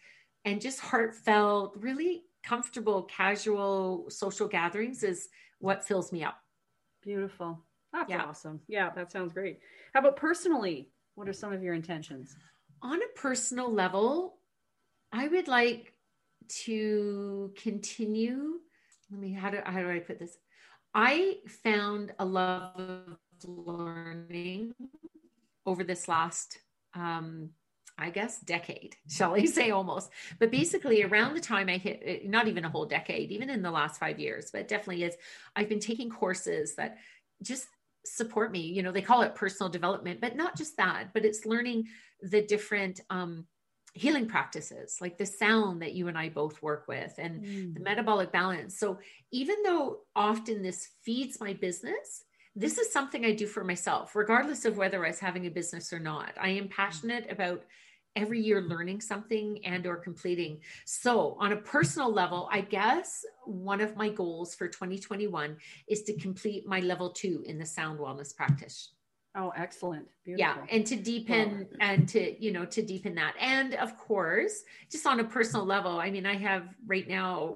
and 0.45 0.59
just 0.59 0.79
heartfelt, 0.79 1.77
really 1.77 2.23
comfortable, 2.43 3.03
casual 3.03 4.05
social 4.09 4.47
gatherings 4.47 5.03
is 5.03 5.29
what 5.59 5.85
fills 5.85 6.11
me 6.11 6.23
up. 6.23 6.37
Beautiful. 7.01 7.63
That's 7.93 8.09
yeah. 8.09 8.23
awesome. 8.23 8.59
Yeah, 8.67 8.89
that 8.95 9.11
sounds 9.11 9.31
great. 9.31 9.59
How 9.93 10.01
about 10.01 10.17
personally? 10.17 10.89
What 11.15 11.29
are 11.29 11.33
some 11.33 11.53
of 11.53 11.63
your 11.63 11.75
intentions? 11.75 12.35
On 12.81 12.99
a 13.01 13.19
personal 13.19 13.71
level, 13.71 14.39
I 15.13 15.27
would 15.27 15.47
like 15.47 15.93
to 16.65 17.53
continue. 17.55 18.59
Let 19.11 19.19
me, 19.19 19.31
how 19.31 19.51
do, 19.51 19.59
how 19.63 19.79
do 19.79 19.89
I 19.89 19.99
put 19.99 20.19
this? 20.19 20.37
I 20.93 21.37
found 21.63 22.13
a 22.19 22.25
love 22.25 22.75
of 22.77 23.17
learning 23.45 24.73
over 25.65 25.83
this 25.83 26.07
last 26.07 26.59
um, 26.93 27.49
I 27.97 28.09
guess, 28.09 28.39
decade, 28.39 28.95
shall 29.09 29.35
I 29.35 29.45
say 29.45 29.71
almost. 29.71 30.09
But 30.39 30.51
basically, 30.51 31.03
around 31.03 31.35
the 31.35 31.41
time 31.41 31.69
I 31.69 31.77
hit, 31.77 32.01
eh, 32.03 32.19
not 32.25 32.47
even 32.47 32.65
a 32.65 32.69
whole 32.69 32.85
decade, 32.85 33.31
even 33.31 33.49
in 33.49 33.61
the 33.61 33.71
last 33.71 33.99
five 33.99 34.19
years, 34.19 34.49
but 34.51 34.67
definitely 34.67 35.03
is, 35.03 35.15
I've 35.55 35.69
been 35.69 35.79
taking 35.79 36.09
courses 36.09 36.75
that 36.75 36.97
just 37.41 37.67
support 38.05 38.51
me. 38.51 38.61
You 38.61 38.83
know, 38.83 38.91
they 38.91 39.01
call 39.01 39.21
it 39.21 39.35
personal 39.35 39.69
development, 39.69 40.21
but 40.21 40.35
not 40.35 40.57
just 40.57 40.77
that, 40.77 41.09
but 41.13 41.25
it's 41.25 41.45
learning 41.45 41.87
the 42.21 42.41
different 42.41 42.99
um, 43.09 43.45
healing 43.93 44.27
practices, 44.27 44.97
like 44.99 45.17
the 45.17 45.25
sound 45.25 45.81
that 45.81 45.93
you 45.93 46.07
and 46.07 46.17
I 46.17 46.29
both 46.29 46.61
work 46.61 46.85
with 46.87 47.13
and 47.19 47.43
mm. 47.43 47.73
the 47.75 47.79
metabolic 47.79 48.31
balance. 48.31 48.77
So 48.79 48.97
even 49.31 49.57
though 49.63 49.99
often 50.15 50.63
this 50.63 50.89
feeds 51.03 51.39
my 51.39 51.53
business, 51.53 52.23
this 52.55 52.77
is 52.77 52.91
something 52.91 53.25
I 53.25 53.33
do 53.33 53.47
for 53.47 53.63
myself, 53.63 54.15
regardless 54.15 54.65
of 54.65 54.77
whether 54.77 55.03
I 55.03 55.09
was 55.09 55.19
having 55.19 55.47
a 55.47 55.51
business 55.51 55.91
or 55.91 55.99
not. 55.99 56.33
I 56.39 56.49
am 56.49 56.65
mm-hmm. 56.65 56.73
passionate 56.73 57.31
about 57.31 57.63
every 58.15 58.39
year 58.39 58.61
learning 58.61 59.01
something 59.01 59.59
and 59.65 59.87
or 59.87 59.95
completing. 59.95 60.59
So 60.85 61.35
on 61.39 61.51
a 61.51 61.57
personal 61.57 62.13
level 62.13 62.47
i 62.51 62.61
guess 62.61 63.25
one 63.45 63.81
of 63.81 63.95
my 63.95 64.09
goals 64.09 64.53
for 64.53 64.67
2021 64.67 65.57
is 65.87 66.03
to 66.03 66.15
complete 66.17 66.67
my 66.67 66.79
level 66.79 67.09
two 67.09 67.43
in 67.47 67.57
the 67.57 67.65
sound 67.65 67.99
wellness 67.99 68.35
practice 68.35 68.91
oh 69.35 69.51
excellent 69.55 70.07
Beautiful. 70.23 70.39
yeah 70.39 70.65
and 70.69 70.85
to 70.85 70.95
deepen 70.95 71.67
and 71.79 72.07
to 72.09 72.43
you 72.43 72.51
know 72.51 72.65
to 72.65 72.81
deepen 72.81 73.15
that 73.15 73.33
and 73.39 73.73
of 73.75 73.97
course 73.97 74.63
just 74.91 75.05
on 75.07 75.19
a 75.19 75.23
personal 75.23 75.65
level 75.65 75.99
i 75.99 76.11
mean 76.11 76.25
i 76.25 76.35
have 76.35 76.67
right 76.85 77.07
now 77.07 77.55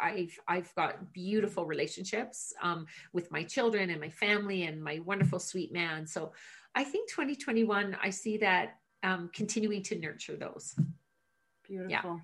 i've 0.00 0.38
i've 0.48 0.74
got 0.74 1.12
beautiful 1.12 1.66
relationships 1.66 2.54
um, 2.62 2.86
with 3.12 3.30
my 3.30 3.42
children 3.42 3.90
and 3.90 4.00
my 4.00 4.08
family 4.10 4.64
and 4.64 4.82
my 4.82 5.00
wonderful 5.04 5.38
sweet 5.38 5.72
man 5.72 6.06
so 6.06 6.32
i 6.74 6.82
think 6.82 7.08
2021 7.10 7.96
i 8.02 8.08
see 8.08 8.38
that 8.38 8.78
um, 9.02 9.30
continuing 9.32 9.82
to 9.84 9.98
nurture 9.98 10.36
those. 10.36 10.74
Beautiful. 11.66 11.90
Yeah. 11.90 12.16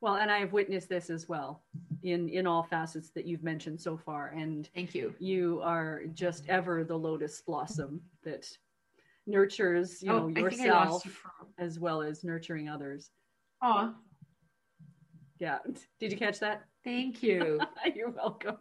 Well, 0.00 0.16
and 0.16 0.30
I 0.30 0.38
have 0.38 0.52
witnessed 0.52 0.88
this 0.88 1.10
as 1.10 1.28
well 1.28 1.62
in 2.02 2.28
in 2.28 2.46
all 2.46 2.62
facets 2.62 3.10
that 3.10 3.26
you've 3.26 3.42
mentioned 3.42 3.80
so 3.80 3.96
far. 3.96 4.28
And 4.28 4.68
thank 4.74 4.94
you. 4.94 5.14
You 5.18 5.60
are 5.62 6.02
just 6.14 6.48
ever 6.48 6.84
the 6.84 6.96
lotus 6.96 7.40
blossom 7.42 8.00
that 8.24 8.48
nurtures, 9.26 10.02
you 10.02 10.12
oh, 10.12 10.28
know, 10.28 10.40
yourself 10.40 11.04
you 11.04 11.12
as 11.58 11.78
well 11.78 12.02
as 12.02 12.24
nurturing 12.24 12.68
others. 12.68 13.10
Oh. 13.62 13.94
Yeah. 15.38 15.58
Did 16.00 16.12
you 16.12 16.18
catch 16.18 16.40
that? 16.40 16.64
Thank 16.84 17.22
you. 17.22 17.60
You're 17.94 18.10
welcome. 18.10 18.56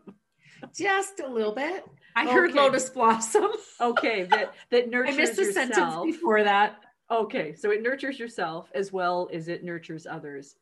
Just 0.76 1.20
a 1.20 1.28
little 1.28 1.54
bit. 1.54 1.86
I 2.16 2.24
okay. 2.24 2.34
heard 2.34 2.54
lotus 2.54 2.90
blossom. 2.90 3.52
okay, 3.82 4.24
that 4.24 4.54
that 4.72 4.90
nurtures 4.90 5.16
I 5.16 5.18
missed 5.18 5.36
the 5.36 5.44
yourself. 5.44 5.74
sentence 5.76 6.04
before 6.04 6.44
that. 6.44 6.80
Okay, 7.10 7.54
so 7.54 7.72
it 7.72 7.82
nurtures 7.82 8.20
yourself 8.20 8.70
as 8.74 8.92
well 8.92 9.30
as 9.32 9.48
it 9.48 9.64
nurtures 9.64 10.08
others 10.08 10.56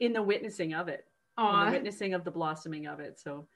in 0.00 0.12
the 0.12 0.22
witnessing 0.22 0.74
of 0.74 0.88
it, 0.88 1.06
the 1.36 1.70
witnessing 1.70 2.14
of 2.14 2.24
the 2.24 2.30
blossoming 2.30 2.86
of 2.86 3.00
it. 3.00 3.18
So, 3.20 3.46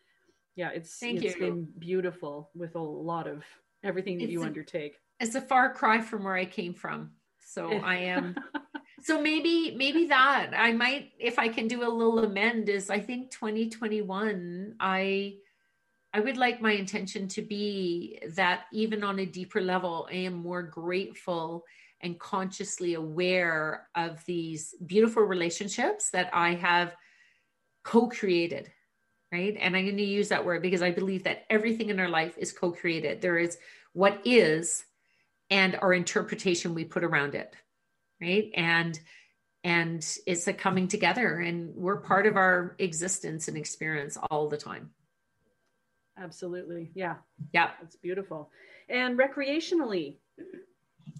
yeah, 0.54 0.70
it's 0.70 0.98
Thank 0.98 1.22
it's 1.22 1.34
you. 1.34 1.40
been 1.40 1.68
beautiful 1.78 2.50
with 2.54 2.74
a 2.74 2.80
lot 2.80 3.26
of 3.26 3.44
everything 3.84 4.18
that 4.18 4.24
it's 4.24 4.32
you 4.32 4.42
a, 4.42 4.46
undertake. 4.46 4.96
It's 5.20 5.34
a 5.34 5.40
far 5.40 5.72
cry 5.72 6.00
from 6.00 6.24
where 6.24 6.34
I 6.34 6.44
came 6.44 6.74
from, 6.74 7.12
so 7.38 7.72
I 7.84 7.96
am. 7.96 8.36
so 9.02 9.20
maybe 9.20 9.74
maybe 9.76 10.06
that 10.06 10.52
I 10.56 10.72
might, 10.72 11.12
if 11.18 11.38
I 11.38 11.48
can 11.48 11.68
do 11.68 11.86
a 11.86 11.90
little 11.90 12.20
amend, 12.20 12.68
is 12.68 12.90
I 12.90 13.00
think 13.00 13.30
2021 13.30 14.76
I. 14.80 15.36
I 16.14 16.20
would 16.20 16.38
like 16.38 16.62
my 16.62 16.72
intention 16.72 17.28
to 17.28 17.42
be 17.42 18.18
that 18.36 18.62
even 18.72 19.04
on 19.04 19.18
a 19.18 19.26
deeper 19.26 19.60
level, 19.60 20.08
I 20.10 20.14
am 20.14 20.32
more 20.32 20.62
grateful 20.62 21.66
and 22.00 22.18
consciously 22.18 22.94
aware 22.94 23.88
of 23.94 24.24
these 24.24 24.74
beautiful 24.86 25.24
relationships 25.24 26.08
that 26.10 26.30
I 26.32 26.54
have 26.54 26.94
co 27.86 28.08
created. 28.08 28.70
Right. 29.32 29.56
And 29.58 29.76
I'm 29.76 29.84
going 29.84 29.96
to 29.96 30.04
use 30.04 30.28
that 30.28 30.44
word 30.44 30.62
because 30.62 30.82
I 30.82 30.90
believe 30.90 31.24
that 31.24 31.44
everything 31.50 31.90
in 31.90 31.98
our 31.98 32.08
life 32.08 32.36
is 32.38 32.52
co 32.52 32.72
created. 32.72 33.20
There 33.20 33.38
is 33.38 33.58
what 33.92 34.20
is 34.24 34.84
and 35.50 35.76
our 35.76 35.92
interpretation 35.92 36.74
we 36.74 36.84
put 36.84 37.04
around 37.04 37.34
it. 37.34 37.54
Right. 38.20 38.50
And 38.54 38.98
and 39.64 40.06
it's 40.26 40.46
a 40.46 40.52
coming 40.52 40.86
together 40.88 41.38
and 41.38 41.74
we're 41.74 42.00
part 42.00 42.26
of 42.26 42.36
our 42.36 42.76
existence 42.78 43.48
and 43.48 43.56
experience 43.56 44.16
all 44.30 44.48
the 44.48 44.56
time 44.56 44.90
absolutely 46.16 46.92
yeah 46.94 47.16
yeah 47.52 47.70
it's 47.82 47.96
beautiful 47.96 48.48
and 48.88 49.18
recreationally 49.18 50.18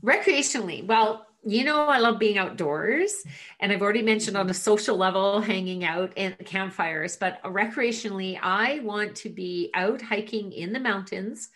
recreationally, 0.05 0.87
well, 0.87 1.27
you 1.47 1.63
know, 1.63 1.87
I 1.87 1.99
love 1.99 2.19
being 2.19 2.39
outdoors, 2.39 3.23
and 3.61 3.71
I've 3.71 3.81
already 3.81 4.03
mentioned 4.03 4.37
on 4.37 4.51
a 4.51 4.55
social 4.55 4.97
level, 4.97 5.41
hanging 5.41 5.85
out 5.85 6.13
and 6.17 6.37
campfires. 6.45 7.17
But 7.17 7.41
recreationally, 7.45 8.39
I 8.43 8.81
want 8.81 9.15
to 9.17 9.29
be 9.29 9.71
out 9.73 10.03
hiking 10.03 10.53
in 10.53 10.73
the 10.73 10.81
mountains 10.81 11.51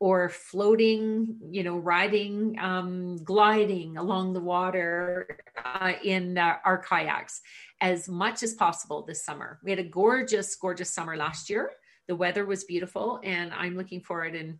or 0.00 0.28
floating, 0.28 1.36
you 1.50 1.62
know, 1.62 1.76
riding, 1.76 2.58
um, 2.58 3.16
gliding 3.22 3.96
along 3.96 4.32
the 4.32 4.40
water 4.40 5.38
uh, 5.64 5.92
in 6.02 6.36
uh, 6.36 6.56
our 6.64 6.78
kayaks 6.78 7.40
as 7.80 8.08
much 8.08 8.42
as 8.42 8.54
possible 8.54 9.02
this 9.02 9.24
summer. 9.24 9.60
We 9.62 9.70
had 9.70 9.78
a 9.78 9.84
gorgeous, 9.84 10.54
gorgeous 10.56 10.90
summer 10.90 11.16
last 11.16 11.48
year. 11.48 11.70
The 12.08 12.16
weather 12.16 12.44
was 12.44 12.64
beautiful, 12.64 13.20
and 13.22 13.52
I'm 13.52 13.76
looking 13.76 14.00
forward 14.00 14.34
and 14.34 14.58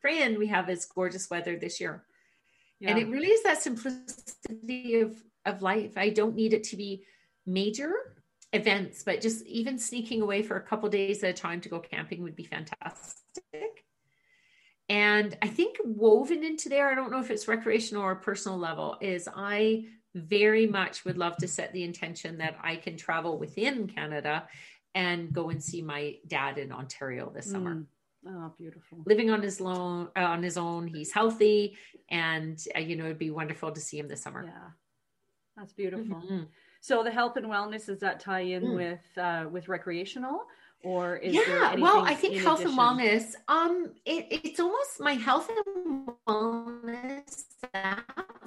praying 0.00 0.38
we 0.38 0.46
have 0.46 0.70
as 0.70 0.86
gorgeous 0.86 1.28
weather 1.28 1.58
this 1.58 1.78
year. 1.78 2.04
Yeah. 2.80 2.90
And 2.90 2.98
it 2.98 3.08
really 3.08 3.28
is 3.28 3.42
that 3.42 3.60
simplicity 3.60 5.00
of, 5.00 5.20
of 5.44 5.62
life. 5.62 5.92
I 5.96 6.10
don't 6.10 6.36
need 6.36 6.52
it 6.52 6.64
to 6.64 6.76
be 6.76 7.04
major 7.46 7.92
events, 8.52 9.02
but 9.02 9.20
just 9.20 9.44
even 9.46 9.78
sneaking 9.78 10.22
away 10.22 10.42
for 10.42 10.56
a 10.56 10.62
couple 10.62 10.88
days 10.88 11.22
at 11.24 11.30
a 11.30 11.32
time 11.32 11.60
to 11.62 11.68
go 11.68 11.80
camping 11.80 12.22
would 12.22 12.36
be 12.36 12.44
fantastic. 12.44 13.84
And 14.88 15.36
I 15.42 15.48
think 15.48 15.76
woven 15.84 16.44
into 16.44 16.68
there, 16.68 16.88
I 16.88 16.94
don't 16.94 17.10
know 17.10 17.20
if 17.20 17.30
it's 17.30 17.48
recreational 17.48 18.02
or 18.02 18.14
personal 18.14 18.58
level, 18.58 18.96
is 19.00 19.28
I 19.34 19.84
very 20.14 20.66
much 20.66 21.04
would 21.04 21.18
love 21.18 21.36
to 21.38 21.48
set 21.48 21.72
the 21.72 21.84
intention 21.84 22.38
that 22.38 22.56
I 22.62 22.76
can 22.76 22.96
travel 22.96 23.38
within 23.38 23.86
Canada 23.86 24.48
and 24.94 25.32
go 25.32 25.50
and 25.50 25.62
see 25.62 25.82
my 25.82 26.16
dad 26.26 26.56
in 26.56 26.72
Ontario 26.72 27.30
this 27.34 27.50
summer. 27.50 27.74
Mm. 27.74 27.86
Oh, 28.26 28.52
beautiful. 28.58 28.98
Living 29.06 29.30
on 29.30 29.42
his 29.42 29.60
own, 29.60 30.08
uh, 30.16 30.20
on 30.20 30.42
his 30.42 30.56
own, 30.56 30.88
he's 30.88 31.12
healthy, 31.12 31.76
and 32.10 32.58
uh, 32.76 32.80
you 32.80 32.96
know 32.96 33.04
it'd 33.04 33.18
be 33.18 33.30
wonderful 33.30 33.70
to 33.70 33.80
see 33.80 33.98
him 33.98 34.08
this 34.08 34.22
summer. 34.22 34.44
Yeah, 34.44 34.70
that's 35.56 35.72
beautiful. 35.72 36.16
Mm-hmm. 36.16 36.42
So 36.80 37.02
the 37.02 37.10
health 37.10 37.36
and 37.36 37.46
wellness 37.46 37.86
does 37.86 38.00
that 38.00 38.20
tie 38.20 38.40
in 38.40 38.62
mm. 38.64 38.74
with 38.74 39.18
uh, 39.18 39.46
with 39.50 39.68
recreational, 39.68 40.46
or 40.82 41.16
is 41.16 41.34
yeah? 41.34 41.74
well, 41.76 42.04
I 42.04 42.14
think 42.14 42.36
health 42.36 42.60
addition? 42.60 42.78
and 42.78 42.98
wellness. 42.98 43.34
Um, 43.46 43.92
it, 44.04 44.26
it's 44.30 44.60
almost 44.60 45.00
my 45.00 45.14
health 45.14 45.48
and 45.48 46.08
wellness 46.26 47.44
that 47.72 48.04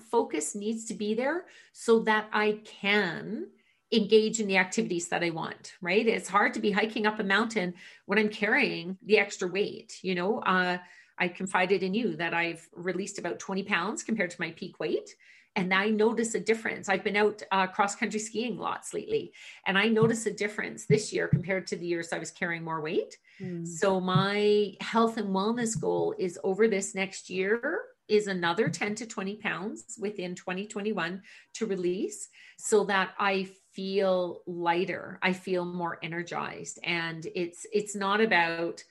focus 0.10 0.54
needs 0.54 0.86
to 0.86 0.94
be 0.94 1.14
there 1.14 1.46
so 1.72 2.00
that 2.00 2.28
I 2.34 2.60
can 2.66 3.48
engage 3.92 4.40
in 4.40 4.48
the 4.48 4.58
activities 4.58 5.10
that 5.10 5.24
I 5.24 5.32
want, 5.32 5.74
right? 5.82 6.08
It's 6.08 6.30
hard 6.30 6.54
to 6.54 6.60
be 6.60 6.72
hiking 6.72 7.06
up 7.06 7.20
a 7.20 7.24
mountain 7.24 7.74
when 8.06 8.18
I'm 8.18 8.30
carrying 8.30 8.98
the 9.04 9.20
extra 9.20 9.48
weight, 9.48 10.00
you 10.02 10.16
know. 10.16 10.40
Uh, 10.40 10.78
I 11.18 11.28
confided 11.28 11.84
in 11.84 11.94
you 11.94 12.16
that 12.16 12.34
I've 12.34 12.68
released 12.74 13.20
about 13.20 13.40
20 13.40 13.64
pounds 13.64 14.02
compared 14.04 14.32
to 14.32 14.42
my 14.42 14.52
peak 14.52 14.80
weight. 14.80 15.16
And 15.56 15.74
I 15.74 15.90
notice 15.90 16.34
a 16.34 16.40
difference. 16.40 16.88
I've 16.88 17.04
been 17.04 17.18
out 17.18 17.44
uh, 17.52 17.68
cross 17.68 17.94
country 17.94 18.20
skiing 18.22 18.58
lots 18.58 18.94
lately, 18.94 19.34
and 19.68 19.78
I 19.78 19.90
notice 19.90 20.26
a 20.26 20.32
difference 20.32 20.86
this 20.86 21.12
year 21.12 21.28
compared 21.28 21.68
to 21.68 21.76
the 21.76 21.86
years 21.86 22.14
I 22.14 22.20
was 22.20 22.32
carrying 22.32 22.64
more 22.64 22.80
weight. 22.80 23.18
Mm. 23.42 23.68
So, 23.68 24.00
my 24.00 24.76
health 24.80 25.18
and 25.18 25.36
wellness 25.36 25.80
goal 25.80 26.16
is 26.18 26.40
over 26.46 26.70
this 26.70 26.96
next 26.96 27.30
year 27.30 27.82
is 28.08 28.28
another 28.28 28.70
10 28.70 28.96
to 28.96 29.06
20 29.06 29.36
pounds 29.38 29.98
within 30.00 30.36
2021 30.36 31.22
to 31.56 31.66
release 31.66 32.30
so 32.58 32.86
that 32.86 33.12
I 33.20 33.50
feel 33.74 34.42
lighter. 34.46 35.20
I 35.22 35.34
feel 35.34 35.66
more 35.66 35.98
energized. 36.04 36.80
And 36.84 37.26
it's 37.36 37.66
it's 37.72 37.96
not 37.96 38.22
about, 38.22 38.84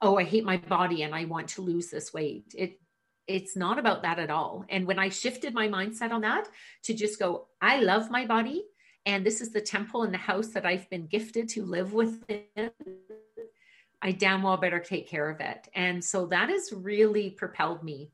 oh, 0.00 0.16
I 0.16 0.24
hate 0.24 0.44
my 0.44 0.56
body 0.56 1.02
and 1.02 1.14
I 1.14 1.24
want 1.24 1.48
to 1.50 1.62
lose 1.62 1.90
this 1.90 2.12
weight. 2.12 2.54
It 2.56 2.80
it's 3.26 3.56
not 3.56 3.78
about 3.78 4.02
that 4.02 4.18
at 4.18 4.30
all. 4.30 4.64
And 4.70 4.86
when 4.86 4.98
I 4.98 5.10
shifted 5.10 5.52
my 5.52 5.68
mindset 5.68 6.12
on 6.12 6.22
that 6.22 6.48
to 6.84 6.94
just 6.94 7.18
go, 7.18 7.48
I 7.60 7.80
love 7.80 8.10
my 8.10 8.26
body, 8.26 8.64
and 9.04 9.24
this 9.24 9.40
is 9.40 9.52
the 9.52 9.60
temple 9.60 10.02
and 10.02 10.14
the 10.14 10.18
house 10.18 10.48
that 10.48 10.64
I've 10.64 10.88
been 10.88 11.06
gifted 11.06 11.48
to 11.50 11.64
live 11.64 11.92
within, 11.92 12.70
I 14.00 14.12
damn 14.12 14.42
well 14.42 14.56
better 14.56 14.80
take 14.80 15.08
care 15.08 15.28
of 15.28 15.40
it. 15.40 15.68
And 15.74 16.02
so 16.02 16.26
that 16.26 16.48
has 16.48 16.72
really 16.72 17.30
propelled 17.30 17.82
me 17.82 18.12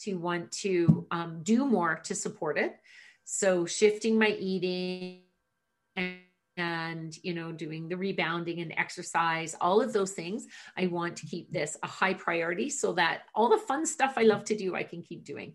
to 0.00 0.14
want 0.14 0.50
to 0.52 1.06
um, 1.10 1.40
do 1.42 1.66
more 1.66 1.96
to 2.04 2.14
support 2.14 2.58
it. 2.58 2.76
So 3.24 3.66
shifting 3.66 4.18
my 4.18 4.28
eating 4.28 5.22
and 5.96 6.16
and 6.56 7.16
you 7.24 7.34
know 7.34 7.50
doing 7.50 7.88
the 7.88 7.96
rebounding 7.96 8.60
and 8.60 8.72
exercise 8.76 9.56
all 9.60 9.80
of 9.80 9.92
those 9.92 10.12
things 10.12 10.46
i 10.76 10.86
want 10.86 11.16
to 11.16 11.26
keep 11.26 11.50
this 11.50 11.76
a 11.82 11.86
high 11.86 12.14
priority 12.14 12.70
so 12.70 12.92
that 12.92 13.22
all 13.34 13.48
the 13.48 13.58
fun 13.58 13.84
stuff 13.84 14.14
i 14.16 14.22
love 14.22 14.44
to 14.44 14.56
do 14.56 14.74
i 14.74 14.82
can 14.82 15.02
keep 15.02 15.24
doing. 15.24 15.54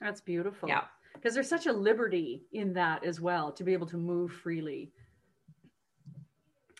That's 0.00 0.20
beautiful. 0.20 0.68
Yeah. 0.68 0.82
Because 1.14 1.34
there's 1.34 1.48
such 1.48 1.66
a 1.66 1.72
liberty 1.72 2.44
in 2.52 2.74
that 2.74 3.04
as 3.04 3.20
well 3.20 3.50
to 3.52 3.64
be 3.64 3.72
able 3.72 3.86
to 3.86 3.96
move 3.96 4.32
freely. 4.32 4.92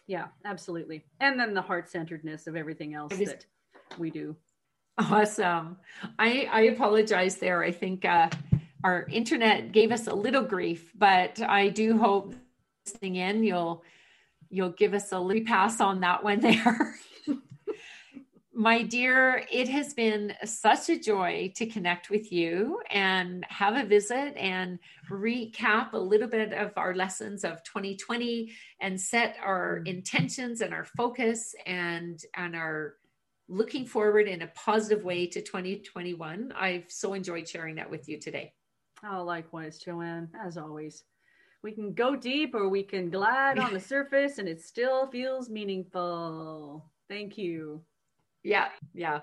Yeah 0.06 0.26
absolutely. 0.44 1.04
And 1.20 1.40
then 1.40 1.54
the 1.54 1.62
heart-centeredness 1.62 2.46
of 2.46 2.54
everything 2.54 2.94
else 2.94 3.16
was, 3.18 3.28
that 3.30 3.46
we 3.98 4.10
do. 4.10 4.36
Awesome. 4.98 5.78
I 6.18 6.48
i 6.52 6.60
apologize 6.62 7.36
there. 7.36 7.62
I 7.62 7.72
think 7.72 8.04
uh 8.04 8.28
our 8.84 9.06
internet 9.10 9.72
gave 9.72 9.90
us 9.90 10.06
a 10.06 10.14
little 10.14 10.42
grief 10.42 10.92
but 10.94 11.40
i 11.40 11.70
do 11.70 11.96
hope 11.96 12.34
listening 12.86 13.16
in, 13.16 13.42
you'll 13.42 13.82
you'll 14.48 14.70
give 14.70 14.94
us 14.94 15.10
a 15.12 15.18
repass 15.18 15.80
on 15.80 16.00
that 16.00 16.22
one 16.22 16.40
there. 16.40 16.94
My 18.54 18.82
dear, 18.82 19.44
it 19.52 19.68
has 19.68 19.92
been 19.92 20.32
such 20.44 20.88
a 20.88 20.98
joy 20.98 21.52
to 21.56 21.66
connect 21.66 22.08
with 22.08 22.32
you 22.32 22.80
and 22.88 23.44
have 23.50 23.76
a 23.76 23.84
visit 23.84 24.34
and 24.34 24.78
recap 25.10 25.92
a 25.92 25.98
little 25.98 26.28
bit 26.28 26.54
of 26.54 26.72
our 26.76 26.94
lessons 26.94 27.44
of 27.44 27.62
2020 27.64 28.50
and 28.80 28.98
set 28.98 29.36
our 29.44 29.82
intentions 29.84 30.62
and 30.62 30.72
our 30.72 30.84
focus 30.84 31.54
and 31.66 32.22
and 32.34 32.56
our 32.56 32.94
looking 33.48 33.84
forward 33.84 34.26
in 34.26 34.42
a 34.42 34.46
positive 34.48 35.04
way 35.04 35.26
to 35.26 35.42
2021. 35.42 36.52
I've 36.56 36.86
so 36.88 37.12
enjoyed 37.14 37.48
sharing 37.48 37.74
that 37.76 37.90
with 37.90 38.08
you 38.08 38.18
today. 38.18 38.52
Oh, 39.08 39.22
likewise, 39.22 39.78
Joanne, 39.78 40.30
as 40.42 40.56
always 40.56 41.04
we 41.62 41.72
can 41.72 41.94
go 41.94 42.16
deep 42.16 42.54
or 42.54 42.68
we 42.68 42.82
can 42.82 43.10
glide 43.10 43.58
on 43.58 43.72
the 43.72 43.80
surface 43.94 44.38
and 44.38 44.48
it 44.48 44.60
still 44.60 45.06
feels 45.08 45.48
meaningful. 45.48 46.90
Thank 47.08 47.38
you. 47.38 47.82
Yeah, 48.42 48.68
yeah. 48.94 49.20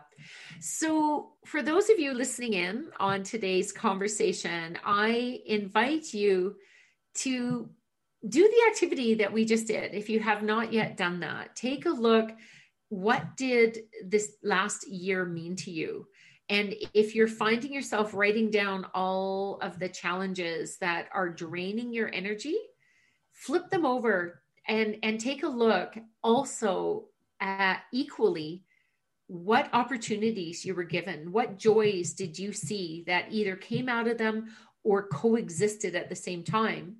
So, 0.59 1.31
for 1.45 1.63
those 1.63 1.89
of 1.89 1.97
you 1.97 2.13
listening 2.13 2.53
in 2.53 2.89
on 2.99 3.23
today's 3.23 3.71
conversation, 3.71 4.77
I 4.83 5.39
invite 5.45 6.13
you 6.13 6.57
to 7.19 7.69
do 8.27 8.49
the 8.49 8.71
activity 8.71 9.13
that 9.15 9.31
we 9.31 9.45
just 9.45 9.67
did. 9.67 9.93
If 9.93 10.09
you 10.09 10.19
have 10.19 10.43
not 10.43 10.73
yet 10.73 10.97
done 10.97 11.21
that, 11.21 11.55
take 11.55 11.85
a 11.85 11.89
look. 11.89 12.31
What 12.89 13.37
did 13.37 13.79
this 14.05 14.35
last 14.43 14.87
year 14.89 15.25
mean 15.25 15.55
to 15.57 15.71
you? 15.71 16.07
And 16.49 16.75
if 16.93 17.15
you're 17.15 17.27
finding 17.27 17.73
yourself 17.73 18.13
writing 18.13 18.51
down 18.51 18.85
all 18.93 19.59
of 19.61 19.79
the 19.79 19.89
challenges 19.89 20.77
that 20.77 21.07
are 21.13 21.29
draining 21.29 21.93
your 21.93 22.13
energy, 22.13 22.57
flip 23.31 23.69
them 23.69 23.85
over 23.85 24.41
and 24.67 24.97
and 25.03 25.19
take 25.19 25.43
a 25.43 25.47
look 25.47 25.95
also 26.23 27.05
at 27.39 27.81
equally 27.91 28.63
what 29.27 29.69
opportunities 29.73 30.65
you 30.65 30.75
were 30.75 30.83
given. 30.83 31.31
What 31.31 31.57
joys 31.57 32.13
did 32.13 32.37
you 32.37 32.51
see 32.51 33.03
that 33.07 33.31
either 33.31 33.55
came 33.55 33.89
out 33.89 34.07
of 34.07 34.17
them 34.17 34.55
or 34.83 35.07
coexisted 35.07 35.95
at 35.95 36.09
the 36.09 36.15
same 36.15 36.43
time 36.43 36.97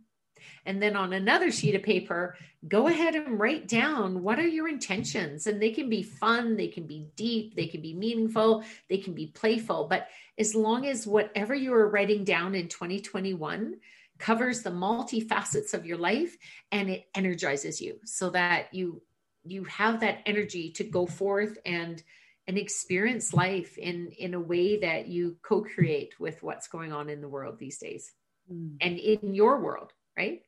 and 0.66 0.82
then 0.82 0.96
on 0.96 1.14
another 1.14 1.52
sheet 1.52 1.76
of 1.76 1.84
paper, 1.84 2.36
go 2.68 2.88
ahead 2.88 3.16
and 3.16 3.40
write 3.40 3.68
down 3.68 4.24
what 4.24 4.40
are 4.40 4.48
your 4.48 4.68
intentions. 4.70 5.48
And 5.48 5.62
they 5.62 5.72
can 5.72 5.90
be 5.90 6.04
fun, 6.04 6.56
they 6.56 6.68
can 6.68 6.88
be 6.88 7.08
deep, 7.16 7.56
they 7.56 7.68
can 7.68 7.82
be 7.82 7.94
meaningful, 7.94 8.64
they 8.90 8.98
can 8.98 9.14
be 9.14 9.28
playful. 9.28 9.88
But 9.90 10.08
as 10.38 10.56
long 10.56 10.86
as 10.86 11.06
whatever 11.06 11.54
you 11.54 11.74
are 11.74 11.90
writing 11.90 12.24
down 12.24 12.56
in 12.56 12.68
2021 12.68 13.76
covers 14.20 14.62
the 14.62 14.70
multifacets 14.70 15.74
of 15.74 15.86
your 15.86 15.98
life 15.98 16.38
and 16.72 16.90
it 16.90 17.06
energizes 17.16 17.82
you 17.82 18.00
so 18.06 18.30
that 18.30 18.74
you 18.74 19.02
you 19.46 19.66
have 19.66 20.00
that 20.00 20.20
energy 20.26 20.72
to 20.72 20.84
go 20.84 21.06
forth 21.06 21.58
and 21.66 22.02
and 22.48 22.58
experience 22.58 23.34
life 23.34 23.78
in 23.78 24.08
in 24.18 24.34
a 24.34 24.40
way 24.40 24.80
that 24.80 25.08
you 25.08 25.36
co-create 25.42 26.14
with 26.20 26.42
what's 26.42 26.68
going 26.68 26.94
on 26.94 27.10
in 27.10 27.22
the 27.22 27.28
world 27.28 27.58
these 27.60 27.80
days 27.80 28.14
mm. 28.52 28.76
and 28.80 28.98
in 28.98 29.34
your 29.34 29.60
world 29.60 29.92
right 30.18 30.44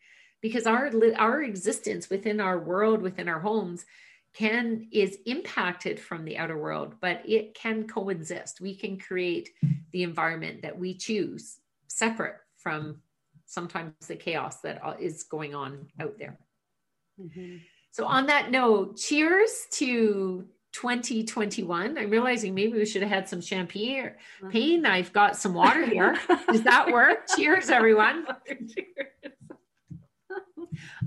because 0.46 0.68
our 0.68 0.92
our 1.18 1.42
existence 1.42 2.08
within 2.08 2.40
our 2.40 2.60
world 2.60 3.02
within 3.02 3.28
our 3.28 3.40
homes 3.40 3.84
can 4.36 4.88
is 4.92 5.18
impacted 5.26 6.00
from 6.00 6.24
the 6.24 6.38
outer 6.38 6.56
world 6.56 6.94
but 7.02 7.28
it 7.28 7.56
can 7.56 7.88
coexist. 7.88 8.62
We 8.62 8.76
can 8.76 9.00
create 9.00 9.50
the 9.92 10.04
environment 10.04 10.62
that 10.62 10.78
we 10.78 10.94
choose 10.94 11.58
separate 11.88 12.36
from 12.58 13.02
sometimes 13.48 13.94
the 14.08 14.16
chaos 14.16 14.62
that 14.62 14.80
is 15.00 15.24
going 15.24 15.56
on 15.56 15.88
out 16.00 16.20
there. 16.20 16.38
Mm-hmm. 17.20 17.56
so 17.92 18.06
on 18.06 18.26
that 18.28 18.52
note 18.52 18.98
cheers 18.98 19.68
to 19.72 20.46
2021 20.74 21.98
i'm 21.98 22.10
realizing 22.10 22.54
maybe 22.54 22.74
we 22.74 22.86
should 22.86 23.02
have 23.02 23.10
had 23.10 23.30
some 23.30 23.40
champagne 23.40 24.12
pain 24.52 24.86
i've 24.86 25.14
got 25.14 25.38
some 25.38 25.54
water 25.54 25.86
here. 25.86 26.20
Does 26.52 26.64
that 26.64 26.92
work? 26.92 27.20
Cheers 27.38 27.70
everyone. 27.70 28.26
Cheers. 28.48 29.35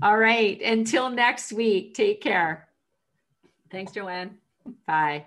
All 0.01 0.17
right. 0.17 0.61
Until 0.61 1.09
next 1.09 1.53
week, 1.53 1.93
take 1.93 2.21
care. 2.21 2.67
Thanks, 3.71 3.91
Joanne. 3.91 4.37
Bye. 4.87 5.25